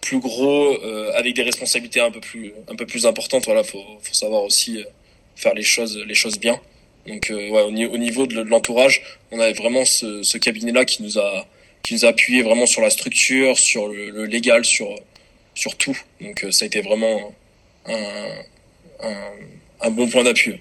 [0.00, 3.84] plus gros, euh, avec des responsabilités un peu plus un peu plus importantes, voilà, faut
[4.02, 4.84] faut savoir aussi euh,
[5.40, 6.60] faire les choses les choses bien.
[7.06, 11.46] Donc ouais, au, niveau de l'entourage, on avait vraiment ce, ce cabinet-là qui nous a
[11.82, 14.94] qui nous a appuyé vraiment sur la structure, sur le, le légal, sur
[15.54, 15.96] sur tout.
[16.20, 17.32] Donc euh, ça a été vraiment
[17.86, 18.28] un,
[19.80, 20.60] un, bon point d'appui.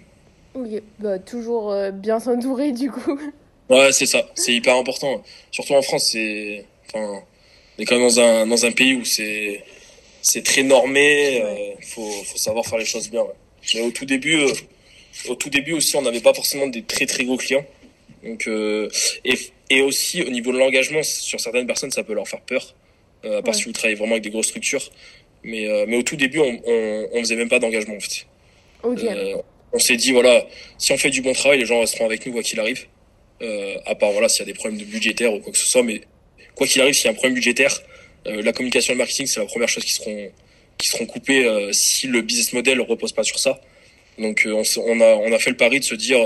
[0.56, 3.20] Oui, bah, toujours euh, bien s'entourer du coup.
[3.70, 5.24] Ouais, c'est ça, c'est hyper important.
[5.52, 7.22] Surtout en France, c'est, enfin,
[7.78, 9.64] on est quand même dans un, dans un pays où c'est,
[10.24, 11.36] c'est très normé.
[11.36, 13.24] Il euh, faut, faut savoir faire les choses bien.
[13.74, 14.40] Mais au tout début,
[15.28, 17.66] au tout début aussi, on n'avait pas forcément des très très gros clients.
[18.24, 19.38] Donc, et,
[19.70, 22.76] et aussi au niveau de l'engagement, sur certaines personnes, ça peut leur faire peur
[23.26, 24.90] euh, à part si vous travaillez vraiment avec des grosses structures.
[25.44, 28.26] Mais, euh, mais au tout début, on, on, on faisait même pas d'engagement en fait.
[29.16, 29.36] Euh,
[29.72, 32.34] on s'est dit voilà, si on fait du bon travail, les gens resteront avec nous
[32.34, 32.88] quoi qu'il arrive.
[33.42, 35.66] Euh, à part voilà s'il y a des problèmes de budgétaire ou quoi que ce
[35.66, 36.02] soit, mais
[36.56, 37.74] quoi qu'il arrive, s'il y a un problème budgétaire,
[38.28, 40.30] euh, la communication et le marketing c'est la première chose qui seront
[40.80, 43.60] qui seront coupées euh, si le business model repose pas sur ça.
[44.18, 46.20] Donc on, on, a on a fait le pari de se dire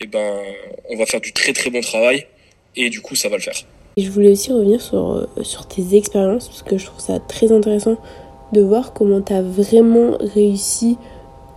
[0.00, 0.40] eh ben
[0.88, 2.26] on va faire du très très bon travail
[2.76, 3.56] et du coup ça va le faire.
[3.96, 7.18] Et je voulais aussi revenir sur, euh, sur tes expériences, parce que je trouve ça
[7.18, 7.96] très intéressant
[8.52, 10.96] de voir comment tu as vraiment réussi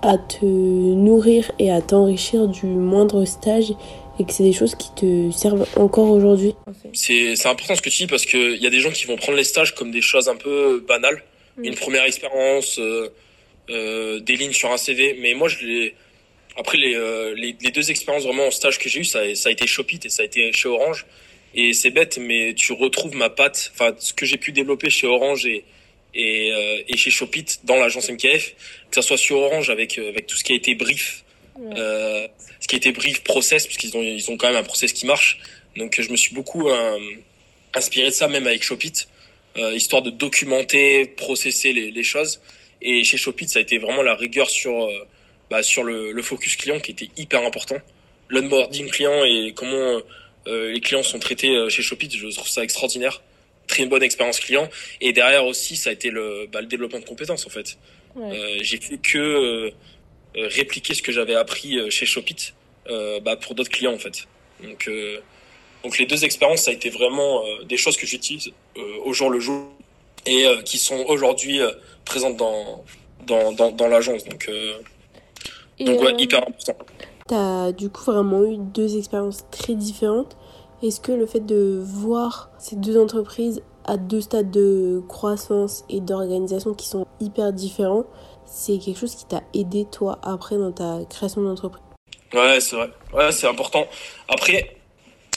[0.02, 3.74] à te nourrir et à t'enrichir du moindre stage
[4.20, 6.56] et que c'est des choses qui te servent encore aujourd'hui.
[6.94, 9.38] C'est important ce que tu dis parce qu'il y a des gens qui vont prendre
[9.38, 11.24] les stages comme des choses un peu banales.
[11.58, 11.66] Mm.
[11.66, 13.10] Une première expérience, euh,
[13.70, 15.18] euh, des lignes sur un CV.
[15.20, 15.96] Mais moi, je l'ai.
[16.58, 19.50] Après, les, euh, les, les, deux expériences vraiment en stage que j'ai eu, ça, ça
[19.50, 21.06] a été Shopit et ça a été chez Orange.
[21.54, 25.08] Et c'est bête, mais tu retrouves ma patte, enfin ce que j'ai pu développer chez
[25.08, 25.64] Orange et
[26.14, 28.54] et, euh, et chez Shopit dans l'agence MKF,
[28.90, 31.24] que ça soit sur Orange avec avec tout ce qui a été brief,
[31.60, 32.28] euh,
[32.60, 35.06] ce qui a été brief process, puisqu'ils ont ils ont quand même un process qui
[35.06, 35.40] marche.
[35.78, 37.00] Donc je me suis beaucoup euh,
[37.74, 39.08] inspiré de ça même avec Shopit,
[39.58, 42.42] euh, histoire de documenter, processer les, les choses.
[42.82, 44.90] Et chez Shopit, ça a été vraiment la rigueur sur
[45.52, 47.76] bah, sur le, le focus client qui était hyper important,
[48.30, 50.02] l'onboarding client et comment
[50.48, 53.22] euh, les clients sont traités euh, chez Shopit, je trouve ça extraordinaire.
[53.68, 54.70] Très bonne expérience client.
[55.00, 57.78] Et derrière aussi, ça a été le, bah, le développement de compétences en fait.
[58.18, 59.72] Euh, j'ai fait que
[60.34, 62.54] répliquer ce que j'avais appris chez Shopit
[62.88, 64.28] bah, pour d'autres clients en fait.
[64.64, 64.90] Donc,
[65.84, 68.52] donc les deux expériences, ça a été vraiment des choses que j'utilise
[69.06, 69.66] au jour le jour
[70.26, 71.60] et qui sont aujourd'hui
[72.06, 72.84] présentes dans,
[73.26, 74.24] dans, dans, dans l'agence.
[74.26, 74.50] Donc,
[75.80, 76.76] donc ouais, hyper important.
[77.28, 80.38] Tu as du coup vraiment eu deux expériences très différentes.
[80.84, 86.02] Est-ce que le fait de voir ces deux entreprises à deux stades de croissance et
[86.02, 88.06] d'organisation qui sont hyper différents,
[88.46, 91.84] c'est quelque chose qui t'a aidé toi après dans ta création d'entreprise?
[92.34, 92.90] Ouais, c'est vrai.
[93.14, 93.88] Ouais, c'est important.
[94.28, 94.76] Après,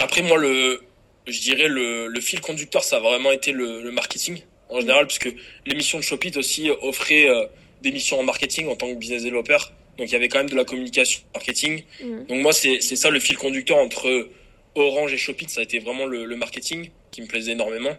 [0.01, 0.83] après moi, le,
[1.27, 5.07] je dirais le, le fil conducteur, ça a vraiment été le, le marketing en général,
[5.07, 5.33] puisque
[5.67, 7.47] l'émission de Shopit aussi offrait euh,
[7.83, 9.59] des missions en marketing en tant que business developer.
[9.99, 11.83] Donc il y avait quand même de la communication marketing.
[12.03, 12.25] Mm.
[12.27, 14.29] Donc moi, c'est ça le fil conducteur entre
[14.75, 17.97] Orange et Shopit, ça a été vraiment le, le marketing qui me plaisait énormément.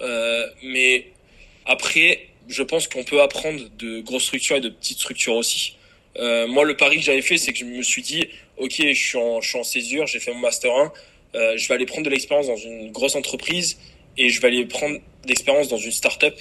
[0.00, 1.06] Euh, mais
[1.64, 5.76] après, je pense qu'on peut apprendre de grosses structures et de petites structures aussi.
[6.18, 8.92] Euh, moi, le pari que j'avais fait, c'est que je me suis dit, ok, je
[8.92, 10.92] suis en, je suis en césure, j'ai fait mon master 1,
[11.34, 13.78] euh, je vais aller prendre de l'expérience dans une grosse entreprise
[14.16, 16.38] et je vais aller prendre d'expérience dans une start-up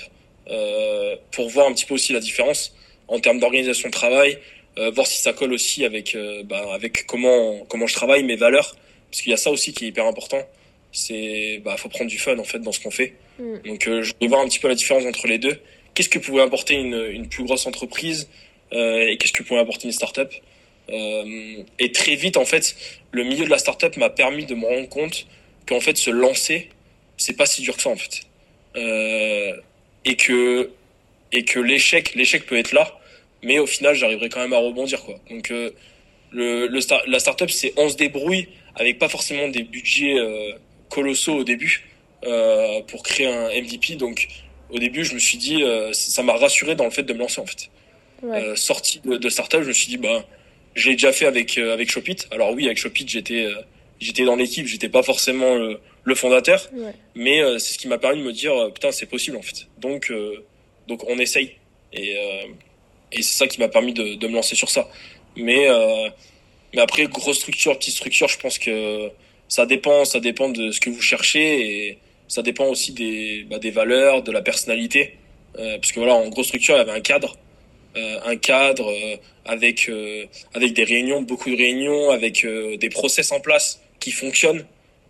[0.49, 2.75] euh, pour voir un petit peu aussi la différence
[3.07, 4.39] en termes d'organisation de travail,
[4.77, 8.35] euh, voir si ça colle aussi avec euh, bah, avec comment comment je travaille, mes
[8.35, 8.75] valeurs,
[9.09, 10.41] parce qu'il y a ça aussi qui est hyper important.
[10.91, 13.13] C'est bah faut prendre du fun en fait dans ce qu'on fait.
[13.39, 13.57] Mm.
[13.65, 15.59] Donc je vais voir un petit peu la différence entre les deux.
[15.93, 18.29] Qu'est-ce que pouvait apporter une, une plus grosse entreprise
[18.73, 20.31] euh, et qu'est-ce que pouvait apporter une startup?
[20.89, 22.75] Euh, et très vite, en fait,
[23.11, 25.27] le milieu de la startup m'a permis de me rendre compte
[25.67, 26.69] qu'en fait, se lancer,
[27.17, 28.21] c'est pas si dur que ça, en fait.
[28.75, 29.53] Euh,
[30.05, 30.71] et que,
[31.31, 32.97] et que l'échec, l'échec peut être là,
[33.43, 35.15] mais au final, j'arriverai quand même à rebondir, quoi.
[35.29, 35.71] Donc, euh,
[36.31, 40.51] le, le star, la startup, c'est on se débrouille avec pas forcément des budgets euh,
[40.89, 41.85] colossaux au début
[42.25, 43.95] euh, pour créer un MVP.
[43.95, 44.27] Donc,
[44.69, 47.19] au début, je me suis dit, euh, ça m'a rassuré dans le fait de me
[47.19, 47.69] lancer, en fait
[48.55, 50.25] sorti de, de, startup, je me suis dit bah
[50.77, 52.17] j'ai déjà fait avec euh, avec Shopit.
[52.31, 53.55] Alors oui, avec Shopit, j'étais euh,
[53.99, 56.93] j'étais dans l'équipe, j'étais pas forcément le, le fondateur, ouais.
[57.15, 59.67] mais euh, c'est ce qui m'a permis de me dire putain c'est possible en fait.
[59.79, 60.13] Donc
[60.87, 61.55] donc on essaye
[61.91, 62.15] et
[63.11, 64.87] et c'est ça qui m'a permis de, de me lancer sur ça.
[65.35, 65.67] Mais
[66.73, 69.09] mais après grosse structure, petite structure, je pense que
[69.47, 73.57] ça dépend, ça dépend de ce que vous cherchez et ça dépend aussi des bah,
[73.57, 75.15] des valeurs, de la personnalité.
[75.55, 77.46] parce que voilà, en grosse structure, il y avait un cadre euh,
[78.25, 83.39] un cadre euh, avec euh, avec des réunions, beaucoup de réunions, avec des process en
[83.39, 84.65] place qui fonctionnent.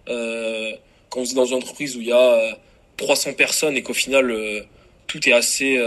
[0.05, 2.57] quand vous êtes dans une entreprise où il y a
[2.97, 4.33] 300 personnes et qu'au final
[5.07, 5.77] tout est assez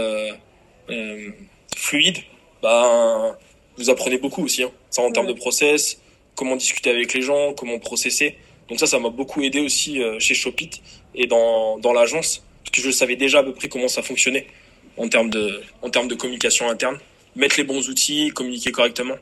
[1.75, 2.17] fluide,
[2.61, 3.37] bah,
[3.77, 4.63] vous apprenez beaucoup aussi.
[4.63, 4.71] Hein.
[4.89, 5.99] Ça en termes de process,
[6.35, 8.37] comment discuter avec les gens, comment processer.
[8.69, 10.81] Donc ça, ça m'a beaucoup aidé aussi chez Shopit
[11.15, 14.47] et dans, dans l'agence, parce que je savais déjà à peu près comment ça fonctionnait
[14.97, 16.97] en termes de, en termes de communication interne.
[17.35, 19.15] Mettre les bons outils, communiquer correctement.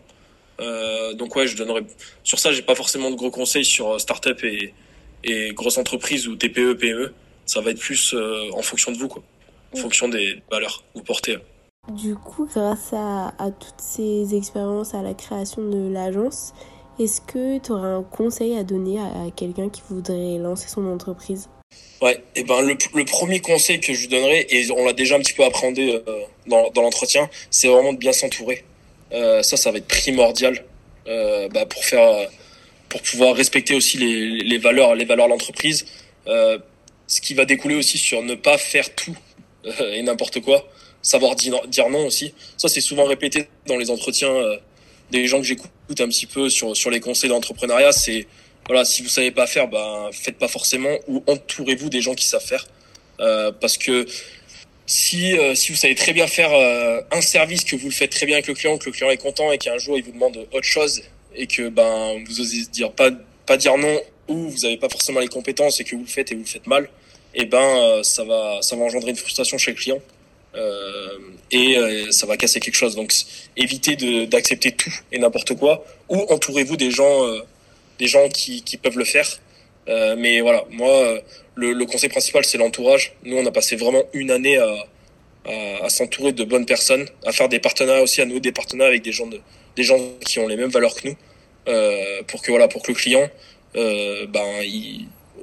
[0.59, 1.83] Euh, donc ouais, je donnerais
[2.23, 4.73] sur ça, j'ai pas forcément de gros conseils sur euh, startup et,
[5.23, 7.13] et grosses entreprises ou TPE, PME.
[7.45, 9.23] Ça va être plus euh, en fonction de vous, quoi.
[9.73, 11.37] En fonction des valeurs que vous portez.
[11.89, 16.53] Du coup, grâce à, à toutes ces expériences, à la création de l'agence,
[16.99, 21.49] est-ce que tu aurais un conseil à donner à quelqu'un qui voudrait lancer son entreprise?
[22.01, 25.19] Ouais, et ben le, premier conseil que je lui donnerais, et on l'a déjà un
[25.19, 28.63] petit peu appréhendé euh, dans, l'entretien, c'est vraiment de bien s'entourer.
[29.11, 30.63] Euh, ça, ça va être primordial
[31.07, 32.29] euh, bah, pour faire,
[32.87, 35.85] pour pouvoir respecter aussi les, valeurs, les valeurs de l'entreprise.
[36.25, 39.17] Ce qui va découler aussi sur ne pas faire tout
[39.65, 40.69] et n'importe quoi,
[41.01, 42.33] savoir dire, dire non aussi.
[42.55, 44.31] Ça, c'est souvent répété dans les entretiens
[45.11, 47.91] des gens que j'écoute un petit peu sur sur les conseils d'entrepreneuriat.
[47.91, 48.27] C'est
[48.69, 52.25] voilà, si vous savez pas faire, ben faites pas forcément ou entourez-vous des gens qui
[52.25, 52.67] savent faire,
[53.19, 54.05] euh, parce que
[54.85, 58.11] si euh, si vous savez très bien faire euh, un service que vous le faites
[58.11, 60.11] très bien avec le client, que le client est content et qu'un jour il vous
[60.11, 61.01] demande autre chose
[61.35, 63.09] et que ben vous osez dire pas
[63.47, 66.31] pas dire non ou vous avez pas forcément les compétences et que vous le faites
[66.31, 66.83] et vous le faites mal,
[67.33, 69.99] et eh ben euh, ça va ça va engendrer une frustration chez le client.
[70.55, 71.17] Euh,
[71.51, 72.95] et euh, ça va casser quelque chose.
[72.95, 73.13] Donc
[73.55, 73.95] évitez
[74.27, 77.23] d'accepter tout et n'importe quoi, ou entourez-vous des gens
[77.99, 79.27] des gens qui, qui peuvent le faire.
[79.87, 81.19] Euh, mais voilà, moi,
[81.55, 83.13] le, le conseil principal, c'est l'entourage.
[83.23, 84.73] Nous, on a passé vraiment une année à,
[85.45, 88.89] à, à s'entourer de bonnes personnes, à faire des partenariats aussi, à nouer des partenariats
[88.89, 89.39] avec des gens, de,
[89.75, 91.15] des gens qui ont les mêmes valeurs que nous,
[91.67, 93.29] euh, pour que voilà, pour que le client,
[93.75, 94.47] euh, ben,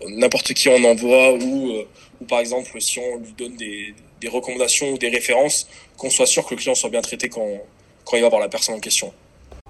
[0.08, 1.88] n'importe qui on envoie ou, euh,
[2.20, 6.26] ou par exemple si on lui donne des, des recommandations ou des références, qu'on soit
[6.26, 7.60] sûr que le client soit bien traité quand,
[8.04, 9.12] quand il va voir la personne en question.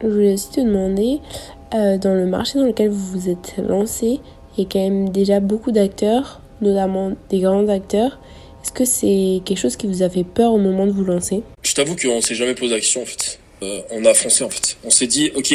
[0.03, 1.21] Je voulais aussi te demander,
[1.73, 4.21] euh, dans le marché dans lequel vous vous êtes lancé,
[4.57, 8.19] il y a quand même déjà beaucoup d'acteurs, notamment des grands acteurs.
[8.63, 11.43] Est-ce que c'est quelque chose qui vous a fait peur au moment de vous lancer?
[11.63, 13.39] Je t'avoue qu'on s'est jamais posé d'action en fait.
[13.63, 14.77] Euh, on a foncé en fait.
[14.85, 15.55] On s'est dit, ok,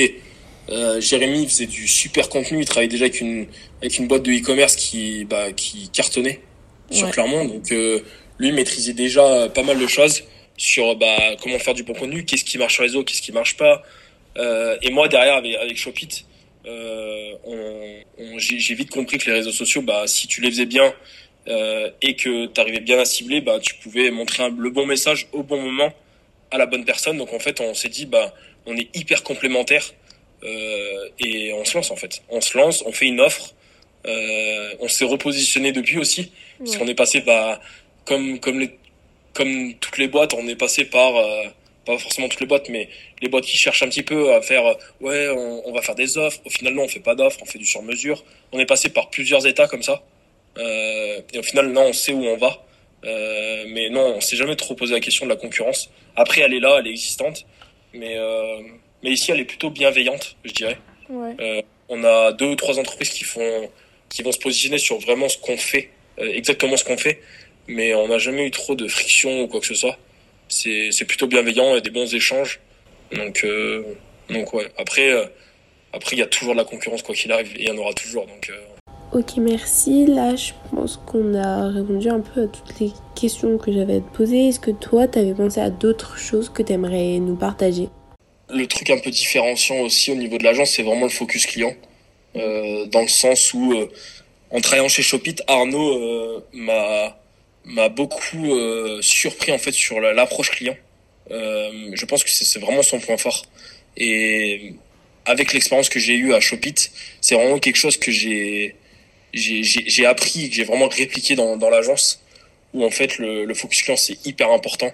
[0.69, 3.45] euh, Jérémy faisait du super contenu, il travaillait déjà avec une,
[3.79, 6.41] avec une boîte de e-commerce qui, bah, qui cartonnait
[6.89, 7.11] sur ouais.
[7.11, 7.45] Clermont.
[7.45, 7.99] Donc euh,
[8.39, 10.23] lui maîtrisait déjà pas mal de choses
[10.57, 13.31] sur bah, comment faire du bon contenu, qu'est-ce qui marche sur les réseau, qu'est-ce qui
[13.31, 13.83] marche pas.
[14.37, 16.25] Euh, et moi derrière avec, avec Shopit,
[16.65, 20.93] euh, on, j'ai vite compris que les réseaux sociaux, bah, si tu les faisais bien
[21.47, 25.27] euh, et que tu arrivais bien à cibler, bah, tu pouvais montrer le bon message
[25.31, 25.93] au bon moment
[26.51, 27.17] à la bonne personne.
[27.17, 28.33] Donc en fait, on s'est dit, bah,
[28.65, 29.93] on est hyper complémentaires
[30.43, 32.23] euh, et on se lance en fait.
[32.29, 33.53] On se lance, on fait une offre.
[34.07, 37.61] Euh, on s'est repositionné depuis aussi, parce qu'on est passé, bah,
[38.05, 38.71] comme comme les
[39.33, 41.43] comme toutes les boîtes, on est passé par euh,
[41.85, 42.89] pas forcément toutes les boîtes, mais
[43.21, 44.63] les boîtes qui cherchent un petit peu à faire,
[44.99, 46.39] ouais, on, on va faire des offres.
[46.45, 48.23] Au final, non, on fait pas d'offres, on fait du sur-mesure.
[48.51, 50.03] On est passé par plusieurs états comme ça.
[50.57, 52.63] Euh, et au final, non, on sait où on va.
[53.03, 55.89] Euh, mais non, on s'est jamais trop posé la question de la concurrence.
[56.15, 57.45] Après, elle est là, elle est existante.
[57.93, 58.61] Mais, euh,
[59.03, 60.77] mais ici, elle est plutôt bienveillante, je dirais.
[61.09, 61.35] Ouais.
[61.39, 63.69] Euh, on a deux ou trois entreprises qui font,
[64.09, 65.89] qui vont se positionner sur vraiment ce qu'on fait,
[66.19, 67.21] euh, exactement ce qu'on fait.
[67.67, 69.97] Mais on n'a jamais eu trop de friction ou quoi que ce soit.
[70.51, 72.59] C'est, c'est plutôt bienveillant et des bons échanges.
[73.13, 73.83] Donc, euh,
[74.29, 74.67] donc ouais.
[74.77, 75.25] Après, euh,
[75.93, 77.77] après, il y a toujours de la concurrence quoi qu'il arrive et il y en
[77.77, 78.25] aura toujours.
[78.27, 78.59] Donc, euh,
[79.13, 80.05] Ok, merci.
[80.05, 83.99] Là, je pense qu'on a répondu un peu à toutes les questions que j'avais à
[83.99, 84.49] te poser.
[84.49, 87.89] Est-ce que toi, tu avais pensé à d'autres choses que tu aimerais nous partager?
[88.49, 91.73] Le truc un peu différenciant aussi au niveau de l'agence, c'est vraiment le focus client.
[92.37, 93.73] Euh, dans le sens où,
[94.49, 97.17] en travaillant chez Shopit, Arnaud m'a
[97.65, 100.75] m'a beaucoup euh, surpris en fait sur la- l'approche client.
[101.31, 103.45] Euh, je pense que c'est vraiment son point fort.
[103.97, 104.73] Et
[105.25, 106.75] avec l'expérience que j'ai eue à Shopit,
[107.21, 108.75] c'est vraiment quelque chose que j'ai
[109.33, 112.21] j'ai appris, que j'ai vraiment répliqué dans dans l'agence,
[112.73, 114.91] où en fait le, le focus client c'est hyper important.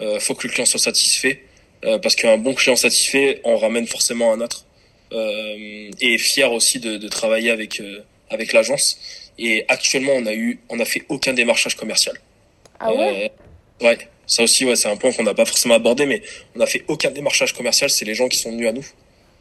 [0.00, 1.42] Euh, faut que le client soit satisfait.
[1.84, 4.64] Euh, parce qu'un bon client satisfait en ramène forcément un autre
[5.12, 8.00] euh, et fier aussi de, de travailler avec euh,
[8.30, 8.98] avec l'agence
[9.38, 12.16] et actuellement on a eu on a fait aucun démarchage commercial.
[12.80, 13.30] Ah ouais?
[13.80, 16.22] Euh, ouais ça aussi ouais c'est un point qu'on n'a pas forcément abordé mais
[16.56, 18.86] on a fait aucun démarchage commercial c'est les gens qui sont venus à nous.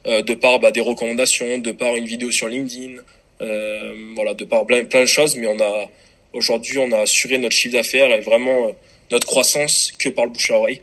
[0.05, 3.01] Euh, de par bah, des recommandations de par une vidéo sur LinkedIn
[3.41, 5.89] euh, voilà de par plein plein de choses mais on a
[6.33, 8.71] aujourd'hui on a assuré notre chiffre d'affaires et vraiment
[9.12, 10.81] notre croissance que par le bouche à oreille.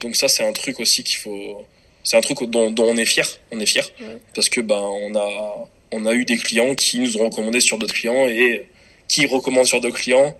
[0.00, 1.64] Donc ça c'est un truc aussi qu'il faut
[2.02, 3.86] c'est un truc dont, dont on est fier on est fier.
[4.00, 4.18] Ouais.
[4.34, 7.78] parce que ben on a on a eu des clients qui nous ont recommandé sur
[7.78, 8.66] d'autres clients et
[9.08, 10.34] qui recommandent sur d'autres clients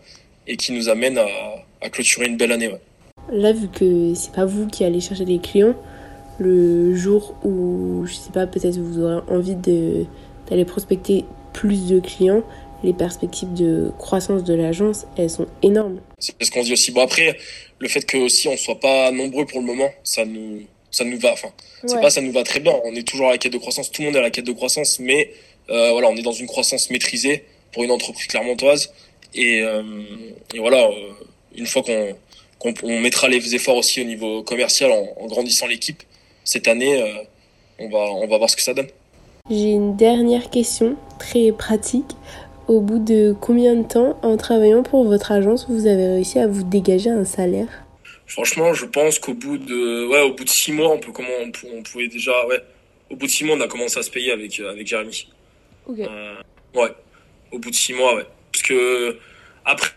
[0.46, 1.26] et qui nous amènent à,
[1.80, 2.80] à clôturer une belle année ouais.
[3.32, 5.74] Là, vu que c'est pas vous qui allez chercher les clients,
[6.38, 12.42] le jour où, je sais pas, peut-être vous aurez envie d'aller prospecter plus de clients,
[12.82, 16.00] les perspectives de croissance de l'agence, elles sont énormes.
[16.18, 17.36] c'est ce qu'on dit aussi bon après
[17.78, 21.18] le fait que aussi on soit pas nombreux pour le moment ça nous ça nous
[21.18, 21.48] va enfin
[21.87, 22.00] c'est Ouais.
[22.03, 24.03] pas ça nous va très bien on est toujours à la quête de croissance tout
[24.03, 25.31] le monde est à la quête de croissance mais
[25.70, 28.92] euh, voilà on est dans une croissance maîtrisée pour une entreprise clermontoise
[29.35, 29.83] et, euh,
[30.55, 30.92] et voilà euh,
[31.57, 32.14] une fois qu'on
[32.59, 36.03] qu'on on mettra les efforts aussi au niveau commercial en, en grandissant l'équipe
[36.44, 37.12] cette année euh,
[37.79, 38.88] on va on va voir ce que ça donne
[39.48, 42.11] J'ai une dernière question très pratique.
[42.68, 46.46] Au bout de combien de temps, en travaillant pour votre agence, vous avez réussi à
[46.46, 47.66] vous dégager un salaire?
[48.30, 51.28] Franchement, je pense qu'au bout de ouais, au bout de six mois, on peut comment
[51.40, 52.60] on, pou- on pouvait déjà ouais,
[53.10, 55.28] au bout de six mois, on a commencé à se payer avec euh, avec Jérémy.
[55.86, 55.98] Ok.
[55.98, 56.34] Euh,
[56.74, 56.90] ouais,
[57.50, 58.26] au bout de six mois, ouais.
[58.52, 59.18] Parce que
[59.64, 59.90] après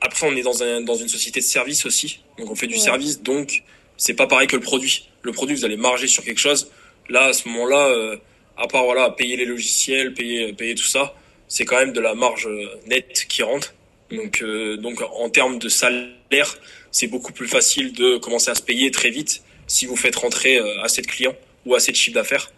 [0.00, 2.74] après on est dans un dans une société de service aussi, donc on fait du
[2.74, 2.80] Ouais.
[2.80, 3.62] service, donc
[3.96, 5.08] c'est pas pareil que le produit.
[5.22, 6.70] Le produit, vous allez marger sur quelque chose.
[7.08, 8.16] Là, à ce moment-là, euh,
[8.56, 11.14] à part voilà payer les logiciels, payer payer tout ça,
[11.48, 13.72] c'est quand même de la marge euh, nette qui rentre.
[14.10, 16.56] Donc euh, donc en termes de salaire,
[16.90, 20.58] c'est beaucoup plus facile de commencer à se payer très vite si vous faites rentrer
[20.58, 21.34] euh, assez de clients
[21.66, 22.50] ou assez de chiffre d'affaires.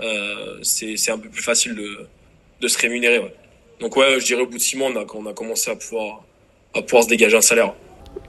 [0.00, 2.06] Euh, c'est un peu plus facile de
[2.60, 3.20] de se rémunérer.
[3.80, 5.76] Donc ouais, je dirais au bout de six mois, on a, on a commencé à
[5.76, 6.24] pouvoir
[6.74, 7.74] à pouvoir se dégager un salaire.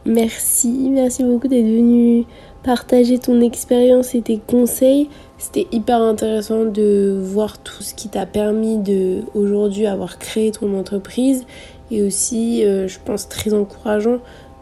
[0.06, 2.26] Merci, merci beaucoup d'être venu
[2.64, 5.10] partager ton expérience et tes conseils.
[5.38, 10.78] C'était hyper intéressant de voir tout ce qui t'a permis de aujourd'hui avoir créé ton
[10.78, 11.46] entreprise
[11.92, 14.20] et aussi, euh, je pense, très encourageant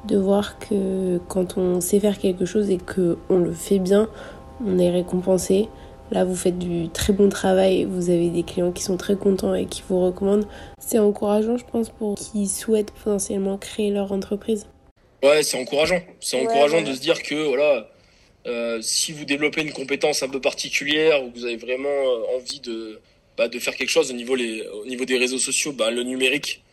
[0.08, 4.08] de voir que quand on sait faire quelque chose et que on le fait bien,
[4.66, 5.68] on est récompensé.
[6.12, 9.56] Là, vous faites du très bon travail, vous avez des clients qui sont très contents
[9.56, 10.45] et qui vous recommandent.
[10.78, 14.68] C'est encourageant, je pense, pour qui souhaitent potentiellement créer leur entreprise.
[15.24, 15.99] Ouais, c'est encourageant.
[16.20, 17.89] C'est Ouais, encourageant de se dire que voilà,
[18.45, 22.38] euh, si vous développez une compétence un peu particulière ou que vous avez vraiment euh,
[22.38, 22.99] envie de
[23.36, 26.04] bah, de faire quelque chose au niveau les au niveau des réseaux sociaux, bah, le
[26.04, 26.64] numérique,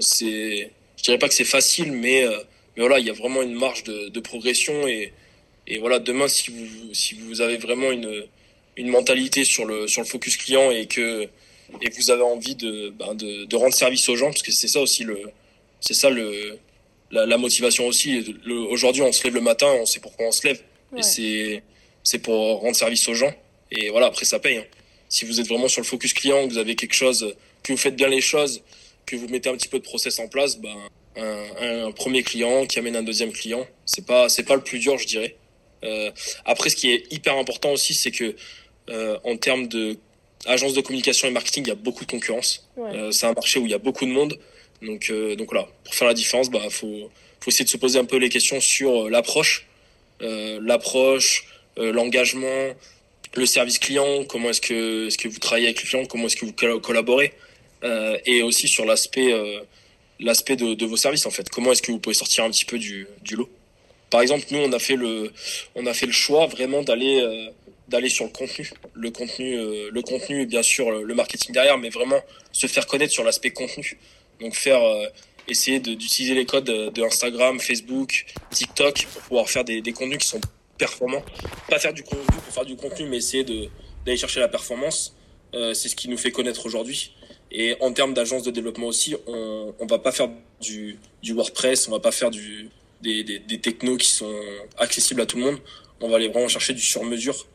[0.00, 2.38] c'est je dirais pas que c'est facile, mais euh,
[2.76, 5.12] mais voilà, il y a vraiment une marge de, de progression et
[5.66, 8.24] et voilà, demain si vous si vous avez vraiment une
[8.76, 11.28] une mentalité sur le sur le focus client et que
[11.80, 14.52] et que vous avez envie de bah, de, de rendre service aux gens parce que
[14.52, 15.18] c'est ça aussi le
[15.80, 16.58] c'est ça le
[17.10, 18.36] la, motivation aussi.
[18.68, 20.60] Aujourd'hui, on se lève le matin, on sait pourquoi on se lève.
[20.96, 21.62] Et c'est,
[22.02, 23.32] c'est pour rendre service aux gens.
[23.70, 24.58] Et voilà, après, ça paye.
[24.58, 24.64] Hein.
[25.08, 27.78] Si vous êtes vraiment sur le focus client, que vous avez quelque chose, que vous
[27.78, 28.62] faites bien les choses,
[29.10, 30.76] que vous mettez un petit peu de process en place, ben,
[31.16, 34.78] un, un premier client qui amène un deuxième client, c'est pas, c'est pas le plus
[34.78, 35.36] dur, je dirais.
[35.84, 36.10] Euh,
[36.44, 38.36] après, ce qui est hyper important aussi, c'est que
[38.90, 39.96] euh, en termes de
[40.46, 42.68] agence de communication et marketing, il y a beaucoup de concurrence.
[42.78, 44.38] Euh, c'est un marché où il y a beaucoup de monde.
[44.82, 48.06] Donc, donc voilà, pour faire la différence, bah faut, faut essayer de se poser un
[48.06, 49.66] peu les questions sur l'approche,
[50.20, 51.46] l'approche,
[51.76, 52.72] l'engagement,
[53.34, 56.36] le service client, comment est-ce que est-ce que vous travaillez avec le client, comment est-ce
[56.36, 57.34] que vous collaborez,
[57.82, 59.32] et aussi sur l'aspect
[60.18, 61.48] l'aspect de, de, vos services en fait.
[61.48, 63.48] Comment est-ce que vous pouvez sortir un petit peu du, du lot?
[64.10, 65.32] Par exemple, nous on a fait le
[65.74, 67.48] on a fait le choix vraiment d'aller
[67.88, 69.56] d'aller sur le contenu, le contenu,
[69.90, 72.20] le contenu, bien sûr le marketing derrière, mais vraiment
[72.52, 73.98] se faire connaître sur l'aspect contenu.
[74.40, 75.06] Donc faire euh,
[75.48, 80.28] essayer d'utiliser les codes de, Instagram, Facebook, TikTok pour pouvoir faire des, des, contenus qui
[80.28, 80.40] sont
[80.78, 81.22] performants.
[81.68, 85.14] Pas faire du contenu pour faire du contenu, mais essayer d'aller chercher la performance.
[85.54, 87.12] Euh, c'est ce qui nous fait connaître aujourd'hui.
[87.52, 90.28] Et en termes d'agence de développement aussi, on on va pas faire
[90.60, 92.70] du, du WordPress, on va pas faire du,
[93.00, 94.40] des, des, des, technos qui sont
[94.78, 95.58] accessibles à tout le monde.
[96.00, 97.46] On va aller vraiment chercher du sur-mesure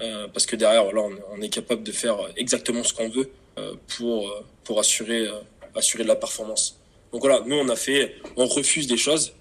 [0.00, 3.74] euh, parce que derrière, voilà, on, est capable de faire exactement ce qu'on veut euh,
[3.96, 4.32] pour
[4.64, 5.28] pour assurer
[5.74, 6.78] assurer de la performance.
[7.12, 9.34] Donc voilà, nous on a fait, on refuse des choses,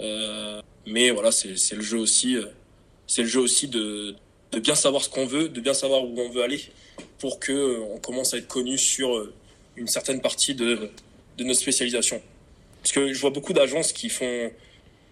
[0.00, 2.46] euh, mais voilà, c'est le jeu aussi, euh,
[3.06, 4.16] c'est le jeu aussi de,
[4.50, 6.60] de bien savoir ce qu'on veut, de bien savoir où on veut aller,
[7.18, 9.32] pour que euh, on commence à être connu sur euh,
[9.76, 10.90] une certaine partie de,
[11.38, 12.20] de notre spécialisation.
[12.82, 14.50] Parce que je vois beaucoup d'agences qui font,